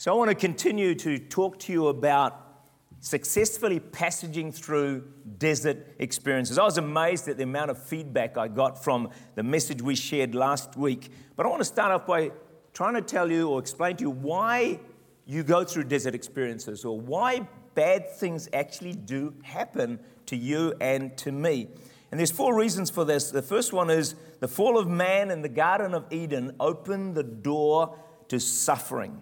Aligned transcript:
So, 0.00 0.10
I 0.10 0.14
want 0.14 0.30
to 0.30 0.34
continue 0.34 0.94
to 0.94 1.18
talk 1.18 1.58
to 1.58 1.72
you 1.74 1.88
about 1.88 2.62
successfully 3.00 3.78
passaging 3.78 4.50
through 4.50 5.04
desert 5.36 5.94
experiences. 5.98 6.56
I 6.56 6.64
was 6.64 6.78
amazed 6.78 7.28
at 7.28 7.36
the 7.36 7.42
amount 7.42 7.70
of 7.70 7.84
feedback 7.84 8.38
I 8.38 8.48
got 8.48 8.82
from 8.82 9.10
the 9.34 9.42
message 9.42 9.82
we 9.82 9.94
shared 9.94 10.34
last 10.34 10.74
week. 10.74 11.12
But 11.36 11.44
I 11.44 11.50
want 11.50 11.60
to 11.60 11.66
start 11.66 11.92
off 11.92 12.06
by 12.06 12.30
trying 12.72 12.94
to 12.94 13.02
tell 13.02 13.30
you 13.30 13.50
or 13.50 13.58
explain 13.58 13.96
to 13.96 14.04
you 14.04 14.10
why 14.10 14.80
you 15.26 15.42
go 15.42 15.64
through 15.64 15.84
desert 15.84 16.14
experiences 16.14 16.86
or 16.86 16.98
why 16.98 17.46
bad 17.74 18.10
things 18.10 18.48
actually 18.54 18.94
do 18.94 19.34
happen 19.42 20.00
to 20.24 20.34
you 20.34 20.72
and 20.80 21.14
to 21.18 21.30
me. 21.30 21.68
And 22.10 22.18
there's 22.18 22.32
four 22.32 22.56
reasons 22.56 22.88
for 22.88 23.04
this. 23.04 23.30
The 23.30 23.42
first 23.42 23.74
one 23.74 23.90
is 23.90 24.14
the 24.38 24.48
fall 24.48 24.78
of 24.78 24.88
man 24.88 25.30
in 25.30 25.42
the 25.42 25.50
Garden 25.50 25.92
of 25.92 26.10
Eden 26.10 26.56
opened 26.58 27.16
the 27.16 27.22
door 27.22 27.98
to 28.28 28.40
suffering 28.40 29.20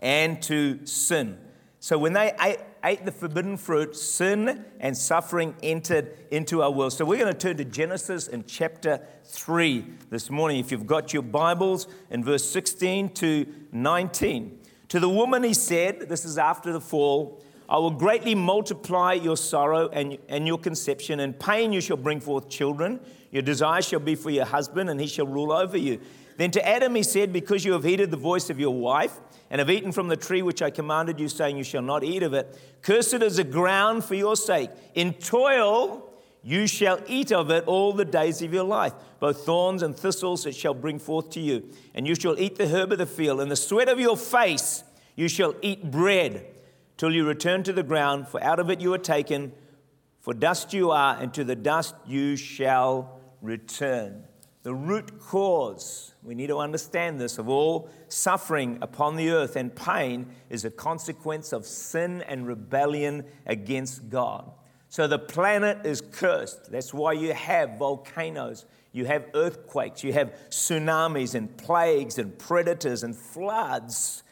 and 0.00 0.40
to 0.42 0.84
sin. 0.86 1.38
So 1.80 1.96
when 1.96 2.12
they 2.12 2.32
ate, 2.40 2.58
ate, 2.84 3.04
the 3.04 3.12
forbidden 3.12 3.56
fruit, 3.56 3.94
sin 3.94 4.64
and 4.80 4.96
suffering 4.96 5.54
entered 5.62 6.18
into 6.30 6.62
our 6.62 6.70
world. 6.70 6.92
So 6.92 7.04
we're 7.04 7.18
going 7.18 7.32
to 7.32 7.38
turn 7.38 7.56
to 7.58 7.64
Genesis 7.64 8.26
in 8.26 8.44
chapter 8.46 9.00
3 9.24 9.84
this 10.10 10.28
morning. 10.28 10.58
If 10.58 10.72
you've 10.72 10.86
got 10.86 11.12
your 11.12 11.22
Bibles, 11.22 11.86
in 12.10 12.24
verse 12.24 12.48
16 12.50 13.10
to 13.14 13.46
19. 13.70 14.58
To 14.88 15.00
the 15.00 15.08
woman 15.08 15.44
he 15.44 15.54
said, 15.54 16.08
This 16.08 16.24
is 16.24 16.36
after 16.36 16.72
the 16.72 16.80
fall. 16.80 17.42
I 17.68 17.76
will 17.76 17.90
greatly 17.90 18.34
multiply 18.34 19.12
your 19.12 19.36
sorrow 19.36 19.88
and, 19.88 20.16
and 20.28 20.46
your 20.46 20.58
conception. 20.58 21.20
and 21.20 21.38
pain 21.38 21.72
you 21.72 21.80
shall 21.82 21.98
bring 21.98 22.20
forth 22.20 22.48
children. 22.48 23.00
Your 23.30 23.42
desire 23.42 23.82
shall 23.82 24.00
be 24.00 24.14
for 24.14 24.30
your 24.30 24.46
husband, 24.46 24.88
and 24.88 24.98
he 24.98 25.06
shall 25.06 25.26
rule 25.26 25.52
over 25.52 25.76
you. 25.76 26.00
Then 26.38 26.50
to 26.52 26.66
Adam 26.66 26.94
he 26.94 27.02
said, 27.02 27.32
Because 27.32 27.64
you 27.64 27.72
have 27.72 27.84
heeded 27.84 28.10
the 28.10 28.16
voice 28.16 28.48
of 28.48 28.58
your 28.58 28.74
wife, 28.74 29.20
and 29.50 29.58
have 29.58 29.68
eaten 29.68 29.92
from 29.92 30.08
the 30.08 30.16
tree 30.16 30.40
which 30.40 30.62
I 30.62 30.70
commanded 30.70 31.20
you, 31.20 31.28
saying, 31.28 31.58
You 31.58 31.64
shall 31.64 31.82
not 31.82 32.04
eat 32.04 32.22
of 32.22 32.32
it, 32.32 32.58
cursed 32.80 33.14
is 33.14 33.36
the 33.36 33.44
ground 33.44 34.04
for 34.04 34.14
your 34.14 34.36
sake. 34.36 34.70
In 34.94 35.12
toil 35.12 36.04
you 36.42 36.66
shall 36.66 37.00
eat 37.06 37.32
of 37.32 37.50
it 37.50 37.64
all 37.66 37.92
the 37.92 38.04
days 38.04 38.40
of 38.40 38.54
your 38.54 38.64
life. 38.64 38.94
Both 39.20 39.44
thorns 39.44 39.82
and 39.82 39.94
thistles 39.94 40.46
it 40.46 40.54
shall 40.54 40.72
bring 40.72 40.98
forth 40.98 41.30
to 41.30 41.40
you. 41.40 41.68
And 41.94 42.06
you 42.06 42.14
shall 42.14 42.38
eat 42.38 42.56
the 42.56 42.68
herb 42.68 42.92
of 42.92 42.98
the 42.98 43.06
field. 43.06 43.40
and 43.40 43.50
the 43.50 43.56
sweat 43.56 43.88
of 43.88 44.00
your 44.00 44.16
face 44.16 44.84
you 45.16 45.28
shall 45.28 45.54
eat 45.60 45.90
bread 45.90 46.46
till 46.98 47.14
you 47.14 47.24
return 47.24 47.62
to 47.62 47.72
the 47.72 47.82
ground, 47.82 48.28
for 48.28 48.42
out 48.42 48.58
of 48.58 48.68
it 48.68 48.80
you 48.80 48.92
are 48.92 48.98
taken, 48.98 49.52
for 50.20 50.34
dust 50.34 50.74
you 50.74 50.90
are, 50.90 51.16
and 51.18 51.32
to 51.32 51.44
the 51.44 51.56
dust 51.56 51.94
you 52.06 52.36
shall 52.36 53.18
return. 53.40 54.24
The 54.64 54.74
root 54.74 55.20
cause, 55.20 56.14
we 56.22 56.34
need 56.34 56.48
to 56.48 56.58
understand 56.58 57.20
this, 57.20 57.38
of 57.38 57.48
all 57.48 57.88
suffering 58.08 58.78
upon 58.82 59.16
the 59.16 59.30
earth 59.30 59.54
and 59.56 59.74
pain 59.74 60.26
is 60.50 60.64
a 60.64 60.70
consequence 60.70 61.52
of 61.52 61.64
sin 61.64 62.22
and 62.22 62.46
rebellion 62.46 63.24
against 63.46 64.10
God. 64.10 64.50
So 64.88 65.06
the 65.06 65.18
planet 65.18 65.86
is 65.86 66.00
cursed. 66.00 66.70
That's 66.72 66.92
why 66.92 67.12
you 67.12 67.32
have 67.32 67.78
volcanoes, 67.78 68.66
you 68.92 69.04
have 69.04 69.26
earthquakes, 69.34 70.02
you 70.02 70.12
have 70.14 70.34
tsunamis 70.50 71.34
and 71.34 71.56
plagues 71.56 72.18
and 72.18 72.36
predators 72.36 73.04
and 73.04 73.14
floods 73.14 74.24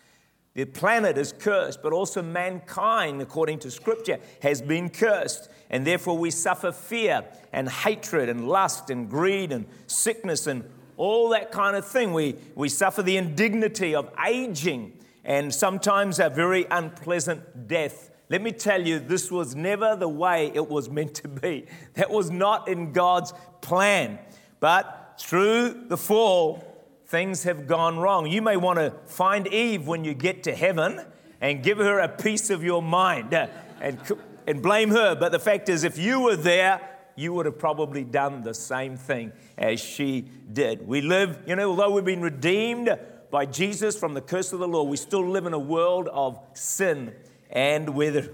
the 0.57 0.65
planet 0.65 1.19
is 1.19 1.35
cursed, 1.35 1.83
but 1.83 1.93
also 1.93 2.23
mankind, 2.23 3.21
according 3.21 3.59
to 3.59 3.71
Scripture, 3.71 4.19
has 4.41 4.63
been 4.63 4.89
cursed. 4.89 5.51
And 5.69 5.87
therefore, 5.87 6.17
we 6.17 6.31
suffer 6.31 6.73
fear 6.73 7.25
and 7.53 7.69
hatred 7.69 8.31
and 8.31 8.49
lust 8.49 8.89
and 8.89 9.07
greed 9.09 9.53
and 9.53 9.67
sickness 9.87 10.47
and 10.47 10.65
all 10.97 11.29
that 11.29 11.53
kind 11.53 11.77
of 11.77 11.87
thing. 11.87 12.15
We, 12.15 12.37
we 12.55 12.71
suffer 12.71 13.03
the 13.03 13.19
indignity 13.19 13.95
of 13.95 14.11
aging 14.27 14.95
and 15.25 15.55
sometimes 15.55 16.19
a 16.19 16.31
very 16.31 16.65
unpleasant 16.71 17.69
death. 17.69 18.09
Let 18.31 18.41
me 18.41 18.51
tell 18.53 18.81
you, 18.81 18.99
this 18.99 19.31
was 19.31 19.55
never 19.55 19.95
the 19.95 20.09
way 20.09 20.51
it 20.55 20.71
was 20.71 20.89
meant 20.89 21.17
to 21.17 21.29
be. 21.29 21.67
That 21.95 22.11
was 22.11 22.31
not 22.31 22.67
in 22.67 22.93
God's 22.93 23.35
plan. 23.61 24.19
But 24.61 25.17
through 25.21 25.85
the 25.89 25.99
fall, 25.99 26.76
things 27.07 27.45
have 27.45 27.67
gone 27.67 27.99
wrong. 27.99 28.27
You 28.27 28.43
may 28.43 28.57
want 28.57 28.79
to 28.79 28.91
find 29.07 29.47
Eve 29.49 29.87
when 29.87 30.05
you 30.05 30.15
get 30.15 30.43
to 30.45 30.55
heaven 30.55 31.05
and 31.41 31.63
give 31.63 31.79
her 31.79 32.01
a 32.01 32.09
piece 32.09 32.51
of 32.51 32.65
your 32.65 32.83
mind 32.83 33.33
uh, 33.33 33.47
and, 33.81 33.99
and 34.47 34.63
blame 34.63 34.91
her. 34.91 35.15
But 35.15 35.33
the 35.33 35.39
fact 35.39 35.69
is, 35.69 35.85
if 35.85 35.99
you 35.99 36.21
were 36.21 36.37
there, 36.37 36.81
you 37.15 37.33
would 37.33 37.47
have 37.47 37.59
probably 37.59 38.05
done 38.05 38.43
the 38.43 38.55
same 38.55 38.97
thing 38.97 39.33
as 39.57 39.81
she 39.81 40.29
did. 40.53 40.87
We 40.87 41.01
live, 41.01 41.39
you 41.47 41.57
know, 41.57 41.71
although 41.71 41.91
we've 41.91 42.05
been 42.05 42.23
redeemed 42.23 42.97
by 43.31 43.47
Jesus 43.47 43.99
from 43.99 44.15
the 44.15 44.21
curse 44.21 44.53
of 44.53 44.59
the 44.59 44.69
law, 44.69 44.83
we 44.83 44.97
still 44.97 45.27
live 45.27 45.47
in 45.47 45.53
a 45.53 45.59
world 45.59 46.09
of 46.09 46.41
sin 46.55 47.15
and 47.51 47.91
where 47.91 48.11
there 48.11 48.29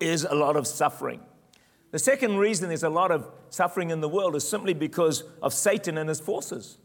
is 0.00 0.24
a 0.24 0.34
lot 0.34 0.56
of 0.56 0.66
suffering. 0.66 1.20
The 1.92 1.98
second 1.98 2.38
reason 2.38 2.68
there's 2.68 2.82
a 2.82 2.90
lot 2.90 3.10
of 3.10 3.30
suffering 3.48 3.90
in 3.90 4.00
the 4.00 4.08
world 4.08 4.34
is 4.36 4.46
simply 4.46 4.74
because 4.74 5.24
of 5.40 5.54
Satan 5.54 5.96
and 5.96 6.08
his 6.08 6.20
forces. 6.20 6.78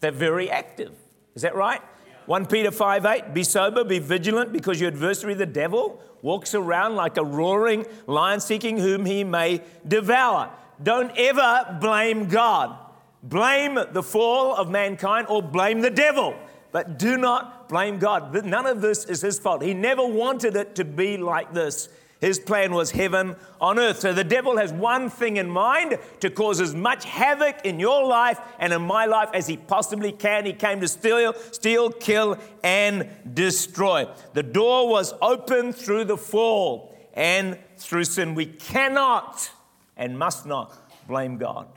They're 0.00 0.10
very 0.10 0.50
active. 0.50 0.92
Is 1.34 1.42
that 1.42 1.54
right? 1.54 1.80
1 2.26 2.46
Peter 2.46 2.70
5 2.70 3.06
8, 3.06 3.34
be 3.34 3.42
sober, 3.42 3.84
be 3.84 3.98
vigilant, 3.98 4.52
because 4.52 4.80
your 4.80 4.90
adversary, 4.90 5.34
the 5.34 5.46
devil, 5.46 6.02
walks 6.20 6.54
around 6.54 6.94
like 6.94 7.16
a 7.16 7.24
roaring 7.24 7.86
lion 8.06 8.40
seeking 8.40 8.78
whom 8.78 9.06
he 9.06 9.24
may 9.24 9.62
devour. 9.86 10.50
Don't 10.82 11.10
ever 11.16 11.78
blame 11.80 12.26
God. 12.26 12.76
Blame 13.22 13.78
the 13.92 14.02
fall 14.02 14.54
of 14.54 14.70
mankind 14.70 15.26
or 15.28 15.42
blame 15.42 15.80
the 15.80 15.90
devil, 15.90 16.34
but 16.70 16.98
do 16.98 17.16
not 17.16 17.68
blame 17.68 17.98
God. 17.98 18.44
None 18.44 18.66
of 18.66 18.80
this 18.80 19.04
is 19.06 19.22
his 19.22 19.38
fault. 19.38 19.62
He 19.62 19.74
never 19.74 20.06
wanted 20.06 20.54
it 20.54 20.74
to 20.76 20.84
be 20.84 21.16
like 21.16 21.52
this. 21.52 21.88
His 22.20 22.40
plan 22.40 22.72
was 22.72 22.90
heaven 22.90 23.36
on 23.60 23.78
earth. 23.78 24.00
So 24.00 24.12
the 24.12 24.24
devil 24.24 24.56
has 24.56 24.72
one 24.72 25.08
thing 25.08 25.36
in 25.36 25.48
mind 25.48 25.98
to 26.20 26.30
cause 26.30 26.60
as 26.60 26.74
much 26.74 27.04
havoc 27.04 27.64
in 27.64 27.78
your 27.78 28.04
life 28.04 28.40
and 28.58 28.72
in 28.72 28.82
my 28.82 29.06
life 29.06 29.30
as 29.32 29.46
he 29.46 29.56
possibly 29.56 30.10
can. 30.10 30.44
He 30.44 30.52
came 30.52 30.80
to 30.80 30.88
steal, 30.88 31.34
steal, 31.52 31.90
kill, 31.90 32.38
and 32.64 33.08
destroy. 33.32 34.08
The 34.34 34.42
door 34.42 34.88
was 34.88 35.14
open 35.22 35.72
through 35.72 36.06
the 36.06 36.16
fall 36.16 36.96
and 37.14 37.56
through 37.76 38.04
sin. 38.04 38.34
We 38.34 38.46
cannot 38.46 39.50
and 39.96 40.18
must 40.18 40.44
not 40.44 40.76
blame 41.06 41.36
God. 41.38 41.68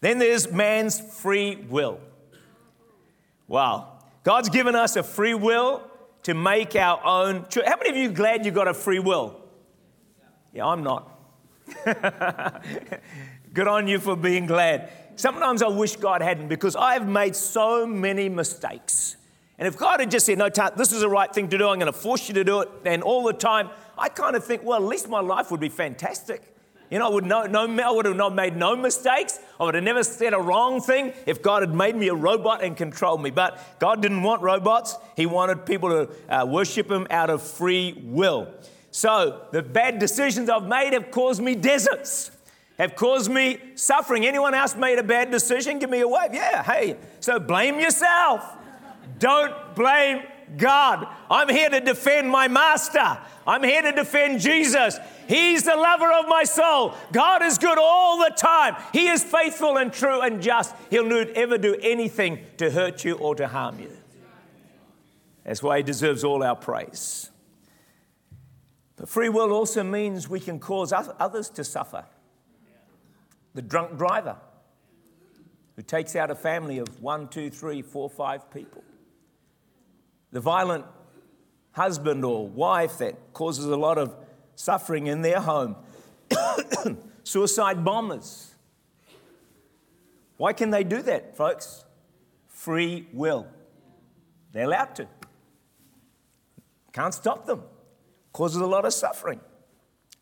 Then 0.00 0.18
there's 0.18 0.50
man's 0.50 1.00
free 1.00 1.56
will. 1.56 2.00
Wow. 3.46 3.98
God's 4.24 4.48
given 4.48 4.74
us 4.74 4.96
a 4.96 5.02
free 5.02 5.34
will 5.34 5.89
to 6.24 6.34
make 6.34 6.76
our 6.76 7.04
own 7.04 7.46
choice. 7.48 7.64
How 7.66 7.76
many 7.76 7.90
of 7.90 7.96
you 7.96 8.10
glad 8.10 8.44
you 8.44 8.50
got 8.50 8.68
a 8.68 8.74
free 8.74 8.98
will? 8.98 9.40
Yeah, 10.52 10.66
I'm 10.66 10.82
not. 10.82 11.08
Good 13.54 13.68
on 13.68 13.86
you 13.86 13.98
for 13.98 14.16
being 14.16 14.46
glad. 14.46 14.90
Sometimes 15.16 15.62
I 15.62 15.68
wish 15.68 15.96
God 15.96 16.22
hadn't 16.22 16.48
because 16.48 16.76
I've 16.76 17.06
made 17.06 17.36
so 17.36 17.86
many 17.86 18.28
mistakes. 18.28 19.16
And 19.58 19.68
if 19.68 19.76
God 19.76 20.00
had 20.00 20.10
just 20.10 20.26
said, 20.26 20.38
No, 20.38 20.48
this 20.48 20.92
is 20.92 21.00
the 21.00 21.08
right 21.08 21.32
thing 21.32 21.48
to 21.48 21.58
do, 21.58 21.68
I'm 21.68 21.78
going 21.78 21.92
to 21.92 21.98
force 21.98 22.28
you 22.28 22.34
to 22.34 22.44
do 22.44 22.60
it, 22.60 22.68
and 22.86 23.02
all 23.02 23.24
the 23.24 23.34
time, 23.34 23.68
I 23.98 24.08
kind 24.08 24.34
of 24.34 24.44
think, 24.44 24.64
well, 24.64 24.82
at 24.82 24.88
least 24.88 25.08
my 25.08 25.20
life 25.20 25.50
would 25.50 25.60
be 25.60 25.68
fantastic. 25.68 26.42
You 26.90 26.98
know, 26.98 27.06
I 27.06 27.10
would, 27.10 27.24
no, 27.24 27.44
no, 27.46 27.66
I 27.66 27.90
would 27.90 28.04
have 28.04 28.16
not 28.16 28.34
made 28.34 28.56
no 28.56 28.74
mistakes. 28.74 29.38
I 29.60 29.64
would 29.64 29.76
have 29.76 29.84
never 29.84 30.02
said 30.02 30.34
a 30.34 30.40
wrong 30.40 30.80
thing 30.80 31.12
if 31.24 31.40
God 31.40 31.62
had 31.62 31.72
made 31.72 31.94
me 31.94 32.08
a 32.08 32.14
robot 32.14 32.64
and 32.64 32.76
controlled 32.76 33.22
me. 33.22 33.30
But 33.30 33.78
God 33.78 34.02
didn't 34.02 34.24
want 34.24 34.42
robots. 34.42 34.96
He 35.14 35.24
wanted 35.24 35.64
people 35.64 35.88
to 35.88 36.10
uh, 36.28 36.44
worship 36.46 36.90
Him 36.90 37.06
out 37.10 37.30
of 37.30 37.42
free 37.42 38.00
will. 38.04 38.52
So 38.90 39.46
the 39.52 39.62
bad 39.62 40.00
decisions 40.00 40.50
I've 40.50 40.66
made 40.66 40.92
have 40.94 41.12
caused 41.12 41.40
me 41.40 41.54
deserts, 41.54 42.32
have 42.76 42.96
caused 42.96 43.30
me 43.30 43.60
suffering. 43.76 44.26
Anyone 44.26 44.54
else 44.54 44.74
made 44.74 44.98
a 44.98 45.04
bad 45.04 45.30
decision? 45.30 45.78
Give 45.78 45.90
me 45.90 46.00
a 46.00 46.08
wave. 46.08 46.34
Yeah, 46.34 46.64
hey. 46.64 46.96
So 47.20 47.38
blame 47.38 47.78
yourself. 47.78 48.44
Don't 49.20 49.54
blame 49.76 50.22
God. 50.56 51.06
I'm 51.30 51.48
here 51.48 51.70
to 51.70 51.78
defend 51.78 52.28
my 52.30 52.48
master. 52.48 53.18
I'm 53.46 53.62
here 53.62 53.82
to 53.82 53.92
defend 53.92 54.40
Jesus. 54.40 54.98
He's 55.30 55.62
the 55.62 55.76
lover 55.76 56.12
of 56.12 56.26
my 56.26 56.42
soul. 56.42 56.92
God 57.12 57.44
is 57.44 57.56
good 57.56 57.78
all 57.78 58.18
the 58.18 58.34
time. 58.36 58.74
He 58.92 59.06
is 59.06 59.22
faithful 59.22 59.76
and 59.76 59.92
true 59.92 60.22
and 60.22 60.42
just. 60.42 60.74
He'll 60.90 61.06
never 61.06 61.56
do 61.56 61.76
anything 61.80 62.40
to 62.56 62.68
hurt 62.68 63.04
you 63.04 63.14
or 63.14 63.36
to 63.36 63.46
harm 63.46 63.78
you. 63.78 63.96
That's 65.44 65.62
why 65.62 65.76
He 65.76 65.82
deserves 65.84 66.24
all 66.24 66.42
our 66.42 66.56
praise. 66.56 67.30
But 68.96 69.08
free 69.08 69.28
will 69.28 69.52
also 69.52 69.84
means 69.84 70.28
we 70.28 70.40
can 70.40 70.58
cause 70.58 70.92
others 70.92 71.48
to 71.50 71.62
suffer. 71.62 72.06
The 73.54 73.62
drunk 73.62 73.96
driver 73.96 74.36
who 75.76 75.82
takes 75.82 76.16
out 76.16 76.32
a 76.32 76.34
family 76.34 76.78
of 76.78 77.00
one, 77.00 77.28
two, 77.28 77.50
three, 77.50 77.82
four, 77.82 78.10
five 78.10 78.50
people. 78.50 78.82
The 80.32 80.40
violent 80.40 80.86
husband 81.70 82.24
or 82.24 82.48
wife 82.48 82.98
that 82.98 83.32
causes 83.32 83.66
a 83.66 83.76
lot 83.76 83.96
of 83.96 84.16
suffering 84.60 85.06
in 85.06 85.22
their 85.22 85.40
home. 85.40 85.74
Suicide 87.24 87.82
bombers. 87.82 88.54
Why 90.36 90.52
can 90.52 90.70
they 90.70 90.84
do 90.84 91.00
that, 91.02 91.36
folks? 91.36 91.84
Free 92.46 93.08
will. 93.12 93.46
They're 94.52 94.64
allowed 94.64 94.94
to. 94.96 95.08
Can't 96.92 97.14
stop 97.14 97.46
them. 97.46 97.62
Causes 98.32 98.60
a 98.60 98.66
lot 98.66 98.84
of 98.84 98.92
suffering. 98.92 99.40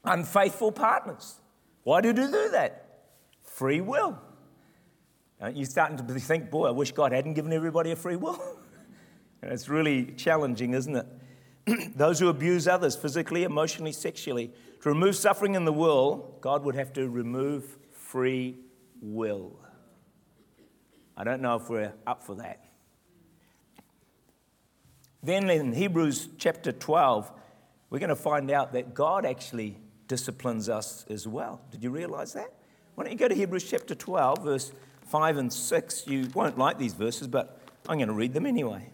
Unfaithful 0.05 0.71
partners. 0.71 1.37
Why 1.83 2.01
do 2.01 2.09
you 2.09 2.15
do 2.15 2.51
that? 2.51 3.01
Free 3.43 3.81
will. 3.81 4.19
Aren't 5.41 5.57
You're 5.57 5.67
starting 5.67 5.97
to 5.97 6.21
think, 6.21 6.51
boy, 6.51 6.69
I 6.69 6.71
wish 6.71 6.93
God 6.93 7.13
hadn't 7.13 7.35
given 7.35 7.53
everybody 7.53 7.91
a 7.91 7.97
free 7.97 8.17
will. 8.17 8.41
it's 9.43 9.69
really 9.69 10.13
challenging, 10.17 10.75
isn't 10.75 10.95
it? 10.95 11.07
Those 11.97 12.21
who 12.21 12.29
abuse 12.29 12.69
others 12.69 12.97
physically, 12.97 13.45
emotionally, 13.45 13.93
sexually, 13.93 14.53
to 14.83 14.89
remove 14.89 15.17
suffering 15.17 15.55
in 15.55 15.65
the 15.65 15.73
world, 15.73 16.41
God 16.41 16.65
would 16.65 16.75
have 16.75 16.93
to 16.95 17.09
remove 17.09 17.79
free 17.93 18.57
will. 19.01 19.59
I 21.17 21.25
don't 21.25 21.43
know 21.43 21.57
if 21.57 21.69
we're 21.69 21.93
up 22.07 22.23
for 22.23 22.37
that. 22.37 22.65
Then 25.23 25.51
in 25.51 25.73
Hebrews 25.73 26.29
chapter 26.39 26.71
12, 26.71 27.33
we're 27.91 27.99
going 27.99 28.09
to 28.09 28.17
find 28.17 28.51
out 28.51 28.73
that 28.75 28.95
God 28.95 29.27
actually 29.27 29.79
disciplines 30.07 30.69
us 30.69 31.05
as 31.11 31.27
well. 31.27 31.61
Did 31.71 31.83
you 31.83 31.91
realize 31.91 32.33
that? 32.35 32.53
Why 32.95 33.05
don't 33.05 33.13
you 33.13 33.19
go 33.19 33.29
to 33.29 33.35
Hebrews 33.35 33.69
chapter 33.69 33.95
12, 33.95 34.45
verse 34.45 34.73
5 35.07 35.37
and 35.39 35.53
6? 35.53 36.07
You 36.07 36.29
won't 36.35 36.57
like 36.57 36.79
these 36.79 36.95
verses, 36.95 37.27
but 37.27 37.61
I'm 37.89 37.99
going 37.99 38.09
to 38.09 38.15
read 38.15 38.33
them 38.33 38.47
anyway. 38.47 38.91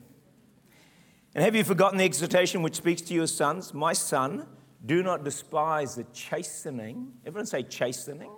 And 1.35 1.45
have 1.45 1.57
you 1.57 1.65
forgotten 1.65 1.99
the 1.99 2.05
exhortation 2.05 2.63
which 2.63 2.77
speaks 2.77 3.03
to 3.03 3.15
your 3.15 3.27
sons? 3.27 3.75
My 3.75 3.93
son, 3.93 4.47
do 4.87 5.03
not 5.03 5.25
despise 5.25 5.97
the 5.97 6.05
chastening. 6.13 7.13
Everyone 7.27 7.47
say 7.47 7.63
chastening. 7.65 8.31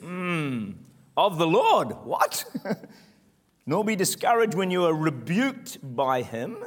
Mm, 0.00 0.74
of 1.16 1.38
the 1.38 1.46
Lord. 1.46 1.92
What? 2.04 2.44
Nor 3.66 3.84
be 3.84 3.96
discouraged 3.96 4.54
when 4.54 4.70
you 4.70 4.84
are 4.84 4.94
rebuked 4.94 5.78
by 5.82 6.22
him. 6.22 6.64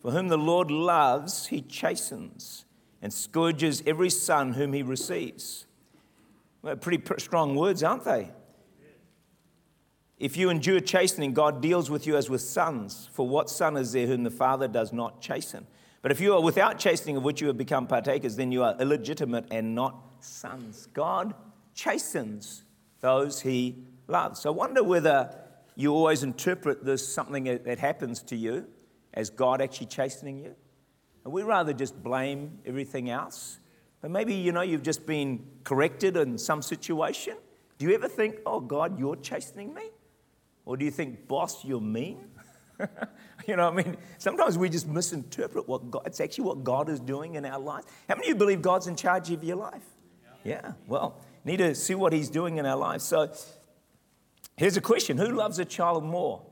For 0.00 0.12
whom 0.12 0.28
the 0.28 0.38
Lord 0.38 0.70
loves, 0.70 1.48
he 1.48 1.60
chastens 1.60 2.64
and 3.02 3.12
scourges 3.12 3.82
every 3.86 4.08
son 4.08 4.52
whom 4.54 4.72
he 4.72 4.82
receives. 4.82 5.66
Well, 6.62 6.76
pretty 6.76 7.02
strong 7.18 7.54
words, 7.54 7.82
aren't 7.82 8.04
they? 8.04 8.30
If 10.20 10.36
you 10.36 10.50
endure 10.50 10.80
chastening, 10.80 11.32
God 11.32 11.62
deals 11.62 11.88
with 11.88 12.06
you 12.06 12.14
as 12.14 12.28
with 12.28 12.42
sons. 12.42 13.08
For 13.14 13.26
what 13.26 13.48
son 13.48 13.78
is 13.78 13.92
there 13.92 14.06
whom 14.06 14.22
the 14.22 14.30
Father 14.30 14.68
does 14.68 14.92
not 14.92 15.22
chasten? 15.22 15.66
But 16.02 16.12
if 16.12 16.20
you 16.20 16.34
are 16.34 16.42
without 16.42 16.78
chastening 16.78 17.16
of 17.16 17.24
which 17.24 17.40
you 17.40 17.46
have 17.46 17.56
become 17.56 17.86
partakers, 17.86 18.36
then 18.36 18.52
you 18.52 18.62
are 18.62 18.76
illegitimate 18.78 19.46
and 19.50 19.74
not 19.74 19.96
sons. 20.20 20.88
God 20.92 21.32
chastens 21.74 22.64
those 23.00 23.40
he 23.40 23.76
loves. 24.08 24.44
I 24.44 24.50
wonder 24.50 24.84
whether 24.84 25.34
you 25.74 25.94
always 25.94 26.22
interpret 26.22 26.84
this 26.84 27.06
something 27.06 27.44
that 27.44 27.78
happens 27.78 28.22
to 28.24 28.36
you 28.36 28.66
as 29.14 29.30
God 29.30 29.62
actually 29.62 29.86
chastening 29.86 30.38
you. 30.38 30.54
And 31.24 31.32
we 31.32 31.44
rather 31.44 31.72
just 31.72 32.02
blame 32.02 32.58
everything 32.66 33.08
else. 33.08 33.58
But 34.02 34.10
maybe, 34.10 34.34
you 34.34 34.52
know, 34.52 34.60
you've 34.60 34.82
just 34.82 35.06
been 35.06 35.46
corrected 35.64 36.18
in 36.18 36.36
some 36.36 36.60
situation. 36.60 37.38
Do 37.78 37.86
you 37.86 37.94
ever 37.94 38.08
think, 38.08 38.36
oh, 38.44 38.60
God, 38.60 38.98
you're 38.98 39.16
chastening 39.16 39.72
me? 39.72 39.84
Or 40.64 40.76
do 40.76 40.84
you 40.84 40.90
think, 40.90 41.26
boss, 41.26 41.64
you're 41.64 41.80
mean? 41.80 42.18
you 43.46 43.56
know, 43.56 43.70
what 43.70 43.80
I 43.80 43.84
mean, 43.84 43.96
sometimes 44.18 44.56
we 44.56 44.68
just 44.68 44.88
misinterpret 44.88 45.68
what 45.68 45.90
God, 45.90 46.02
it's 46.06 46.20
actually 46.20 46.44
what 46.44 46.64
God 46.64 46.88
is 46.88 47.00
doing 47.00 47.34
in 47.34 47.44
our 47.44 47.58
lives. 47.58 47.86
How 48.08 48.14
many 48.14 48.28
of 48.28 48.28
you 48.30 48.34
believe 48.36 48.62
God's 48.62 48.86
in 48.86 48.96
charge 48.96 49.30
of 49.30 49.42
your 49.44 49.56
life? 49.56 49.84
Yeah, 50.44 50.60
yeah 50.62 50.72
well, 50.86 51.20
need 51.44 51.58
to 51.58 51.74
see 51.74 51.94
what 51.94 52.12
He's 52.12 52.30
doing 52.30 52.58
in 52.58 52.66
our 52.66 52.76
lives. 52.76 53.04
So 53.04 53.32
here's 54.56 54.76
a 54.76 54.80
question 54.80 55.18
Who 55.18 55.28
loves 55.28 55.58
a 55.58 55.64
child 55.64 56.04
more? 56.04 56.42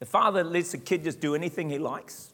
The 0.00 0.06
father 0.06 0.44
lets 0.44 0.72
the 0.72 0.78
kid 0.78 1.04
just 1.04 1.20
do 1.20 1.34
anything 1.34 1.70
he 1.70 1.78
likes, 1.78 2.32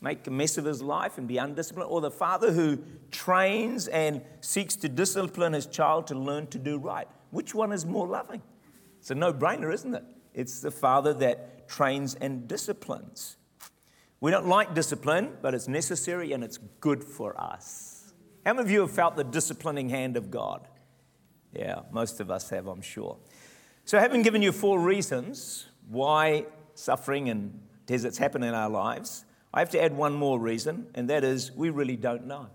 make 0.00 0.26
a 0.26 0.30
mess 0.30 0.58
of 0.58 0.64
his 0.64 0.82
life 0.82 1.18
and 1.18 1.26
be 1.26 1.38
undisciplined, 1.38 1.90
or 1.90 2.00
the 2.00 2.10
father 2.10 2.52
who 2.52 2.78
trains 3.10 3.88
and 3.88 4.22
seeks 4.40 4.76
to 4.76 4.88
discipline 4.88 5.54
his 5.54 5.66
child 5.66 6.06
to 6.08 6.14
learn 6.14 6.46
to 6.48 6.58
do 6.58 6.78
right? 6.78 7.08
Which 7.30 7.54
one 7.54 7.72
is 7.72 7.84
more 7.84 8.06
loving? 8.06 8.42
It's 9.04 9.10
a 9.10 9.14
no 9.14 9.34
brainer, 9.34 9.70
isn't 9.70 9.94
it? 9.94 10.02
It's 10.32 10.60
the 10.60 10.70
father 10.70 11.12
that 11.12 11.68
trains 11.68 12.14
and 12.14 12.48
disciplines. 12.48 13.36
We 14.22 14.30
don't 14.30 14.46
like 14.46 14.72
discipline, 14.72 15.36
but 15.42 15.52
it's 15.52 15.68
necessary 15.68 16.32
and 16.32 16.42
it's 16.42 16.56
good 16.80 17.04
for 17.04 17.38
us. 17.38 18.14
How 18.46 18.54
many 18.54 18.64
of 18.64 18.70
you 18.70 18.80
have 18.80 18.92
felt 18.92 19.16
the 19.16 19.22
disciplining 19.22 19.90
hand 19.90 20.16
of 20.16 20.30
God? 20.30 20.66
Yeah, 21.52 21.80
most 21.92 22.18
of 22.18 22.30
us 22.30 22.48
have, 22.48 22.66
I'm 22.66 22.80
sure. 22.80 23.18
So, 23.84 23.98
having 23.98 24.22
given 24.22 24.40
you 24.40 24.52
four 24.52 24.80
reasons 24.80 25.66
why 25.90 26.46
suffering 26.74 27.28
and 27.28 27.60
deserts 27.84 28.16
happen 28.16 28.42
in 28.42 28.54
our 28.54 28.70
lives, 28.70 29.26
I 29.52 29.58
have 29.58 29.68
to 29.72 29.82
add 29.82 29.94
one 29.94 30.14
more 30.14 30.40
reason, 30.40 30.86
and 30.94 31.10
that 31.10 31.24
is 31.24 31.52
we 31.52 31.68
really 31.68 31.96
don't 31.96 32.26
know. 32.26 32.46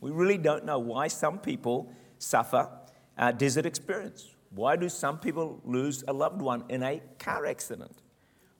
We 0.00 0.10
really 0.10 0.38
don't 0.38 0.64
know 0.64 0.78
why 0.78 1.08
some 1.08 1.38
people 1.38 1.92
suffer 2.18 2.70
a 3.18 3.34
desert 3.34 3.66
experience. 3.66 4.35
Why 4.56 4.76
do 4.76 4.88
some 4.88 5.18
people 5.18 5.60
lose 5.64 6.02
a 6.08 6.14
loved 6.14 6.40
one 6.40 6.64
in 6.70 6.82
a 6.82 7.02
car 7.18 7.44
accident? 7.44 7.94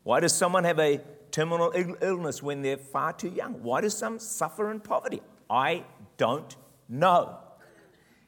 Why 0.03 0.21
does 0.21 0.35
someone 0.35 0.65
have 0.65 0.79
a 0.79 1.01
terminal 1.31 1.73
illness 2.01 2.43
when 2.43 2.61
they're 2.61 2.77
far 2.77 3.15
too 3.15 3.31
young? 3.31 3.63
Why 3.63 3.81
do 3.81 3.89
some 3.89 4.19
suffer 4.19 4.71
in 4.71 4.81
poverty? 4.81 5.23
I 5.49 5.85
don't 6.19 6.55
know. 6.89 7.39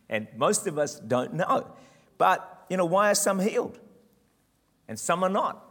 And 0.09 0.29
most 0.35 0.67
of 0.67 0.79
us 0.79 0.99
don't 0.99 1.35
know. 1.35 1.71
But, 2.17 2.65
you 2.71 2.79
know, 2.79 2.87
why 2.87 3.11
are 3.11 3.15
some 3.15 3.39
healed 3.39 3.79
and 4.89 4.99
some 4.99 5.23
are 5.23 5.29
not? 5.29 5.65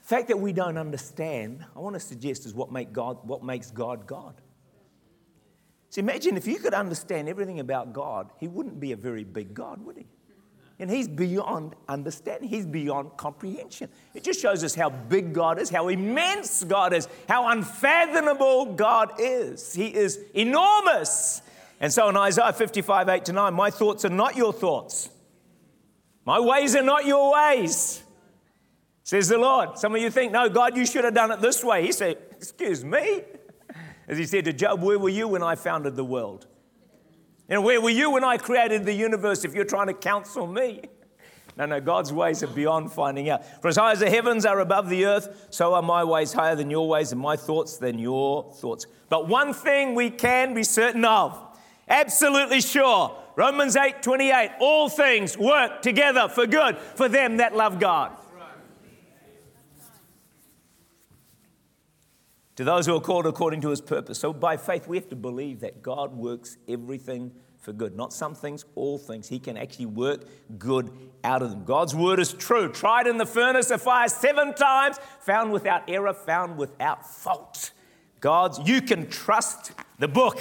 The 0.00 0.06
fact 0.06 0.28
that 0.28 0.40
we 0.40 0.54
don't 0.54 0.78
understand, 0.78 1.64
I 1.76 1.78
want 1.78 1.94
to 1.94 2.00
suggest, 2.00 2.46
is 2.46 2.54
what, 2.54 2.72
make 2.72 2.92
God, 2.92 3.18
what 3.28 3.44
makes 3.44 3.70
God 3.70 4.06
God. 4.06 4.40
Imagine 5.98 6.36
if 6.36 6.46
you 6.46 6.58
could 6.58 6.74
understand 6.74 7.28
everything 7.28 7.60
about 7.60 7.92
God, 7.92 8.30
He 8.40 8.48
wouldn't 8.48 8.80
be 8.80 8.92
a 8.92 8.96
very 8.96 9.24
big 9.24 9.54
God, 9.54 9.84
would 9.84 9.96
He? 9.96 10.06
And 10.78 10.90
He's 10.90 11.06
beyond 11.06 11.76
understanding, 11.88 12.48
He's 12.48 12.66
beyond 12.66 13.16
comprehension. 13.16 13.88
It 14.12 14.24
just 14.24 14.40
shows 14.40 14.64
us 14.64 14.74
how 14.74 14.90
big 14.90 15.32
God 15.32 15.60
is, 15.60 15.70
how 15.70 15.88
immense 15.88 16.64
God 16.64 16.92
is, 16.92 17.08
how 17.28 17.48
unfathomable 17.48 18.74
God 18.74 19.12
is. 19.18 19.72
He 19.72 19.94
is 19.94 20.18
enormous. 20.34 21.42
And 21.80 21.92
so 21.92 22.08
in 22.08 22.16
Isaiah 22.16 22.52
55, 22.52 23.08
8 23.08 23.24
to 23.26 23.32
9, 23.32 23.54
my 23.54 23.70
thoughts 23.70 24.04
are 24.04 24.10
not 24.10 24.36
your 24.36 24.52
thoughts, 24.52 25.10
my 26.24 26.40
ways 26.40 26.74
are 26.74 26.82
not 26.82 27.06
your 27.06 27.32
ways. 27.34 28.02
Says 29.04 29.28
the 29.28 29.36
Lord. 29.36 29.78
Some 29.78 29.94
of 29.94 30.00
you 30.00 30.10
think, 30.10 30.32
no, 30.32 30.48
God, 30.48 30.78
you 30.78 30.86
should 30.86 31.04
have 31.04 31.12
done 31.12 31.30
it 31.30 31.40
this 31.40 31.62
way. 31.62 31.84
He 31.84 31.92
said, 31.92 32.16
Excuse 32.32 32.82
me. 32.82 33.22
As 34.08 34.18
he 34.18 34.26
said 34.26 34.44
to 34.46 34.52
Job, 34.52 34.82
Where 34.82 34.98
were 34.98 35.08
you 35.08 35.28
when 35.28 35.42
I 35.42 35.54
founded 35.54 35.96
the 35.96 36.04
world? 36.04 36.46
And 37.48 37.62
where 37.64 37.80
were 37.80 37.90
you 37.90 38.10
when 38.10 38.24
I 38.24 38.36
created 38.36 38.84
the 38.84 38.92
universe 38.92 39.44
if 39.44 39.54
you're 39.54 39.64
trying 39.64 39.88
to 39.88 39.94
counsel 39.94 40.46
me? 40.46 40.82
No, 41.56 41.66
no, 41.66 41.80
God's 41.80 42.12
ways 42.12 42.42
are 42.42 42.48
beyond 42.48 42.90
finding 42.90 43.30
out. 43.30 43.44
For 43.62 43.68
as 43.68 43.76
high 43.76 43.92
as 43.92 44.00
the 44.00 44.10
heavens 44.10 44.44
are 44.44 44.58
above 44.58 44.88
the 44.88 45.04
earth, 45.06 45.46
so 45.50 45.74
are 45.74 45.82
my 45.82 46.02
ways 46.02 46.32
higher 46.32 46.56
than 46.56 46.68
your 46.68 46.88
ways, 46.88 47.12
and 47.12 47.20
my 47.20 47.36
thoughts 47.36 47.76
than 47.76 47.96
your 47.96 48.52
thoughts. 48.54 48.86
But 49.08 49.28
one 49.28 49.52
thing 49.52 49.94
we 49.94 50.10
can 50.10 50.52
be 50.52 50.64
certain 50.64 51.04
of, 51.04 51.40
absolutely 51.88 52.60
sure 52.60 53.16
Romans 53.36 53.76
8 53.76 54.02
28, 54.02 54.50
all 54.58 54.88
things 54.88 55.38
work 55.38 55.82
together 55.82 56.28
for 56.28 56.46
good 56.46 56.76
for 56.76 57.08
them 57.08 57.36
that 57.36 57.54
love 57.54 57.78
God. 57.78 58.16
To 62.56 62.64
those 62.64 62.86
who 62.86 62.94
are 62.94 63.00
called 63.00 63.26
according 63.26 63.60
to 63.62 63.70
his 63.70 63.80
purpose. 63.80 64.18
So 64.18 64.32
by 64.32 64.56
faith, 64.56 64.86
we 64.86 64.96
have 64.96 65.08
to 65.08 65.16
believe 65.16 65.60
that 65.60 65.82
God 65.82 66.14
works 66.14 66.56
everything 66.68 67.32
for 67.58 67.72
good. 67.72 67.96
Not 67.96 68.12
some 68.12 68.34
things, 68.34 68.64
all 68.74 68.98
things. 68.98 69.28
He 69.28 69.38
can 69.38 69.56
actually 69.56 69.86
work 69.86 70.26
good 70.58 70.90
out 71.24 71.42
of 71.42 71.50
them. 71.50 71.64
God's 71.64 71.94
word 71.94 72.20
is 72.20 72.32
true. 72.32 72.70
Tried 72.70 73.06
in 73.06 73.16
the 73.18 73.26
furnace 73.26 73.70
of 73.70 73.82
fire 73.82 74.08
seven 74.08 74.54
times, 74.54 74.98
found 75.20 75.50
without 75.50 75.88
error, 75.88 76.12
found 76.12 76.56
without 76.56 77.04
fault. 77.08 77.72
God's, 78.20 78.60
you 78.68 78.80
can 78.82 79.08
trust 79.08 79.72
the 79.98 80.08
book. 80.08 80.40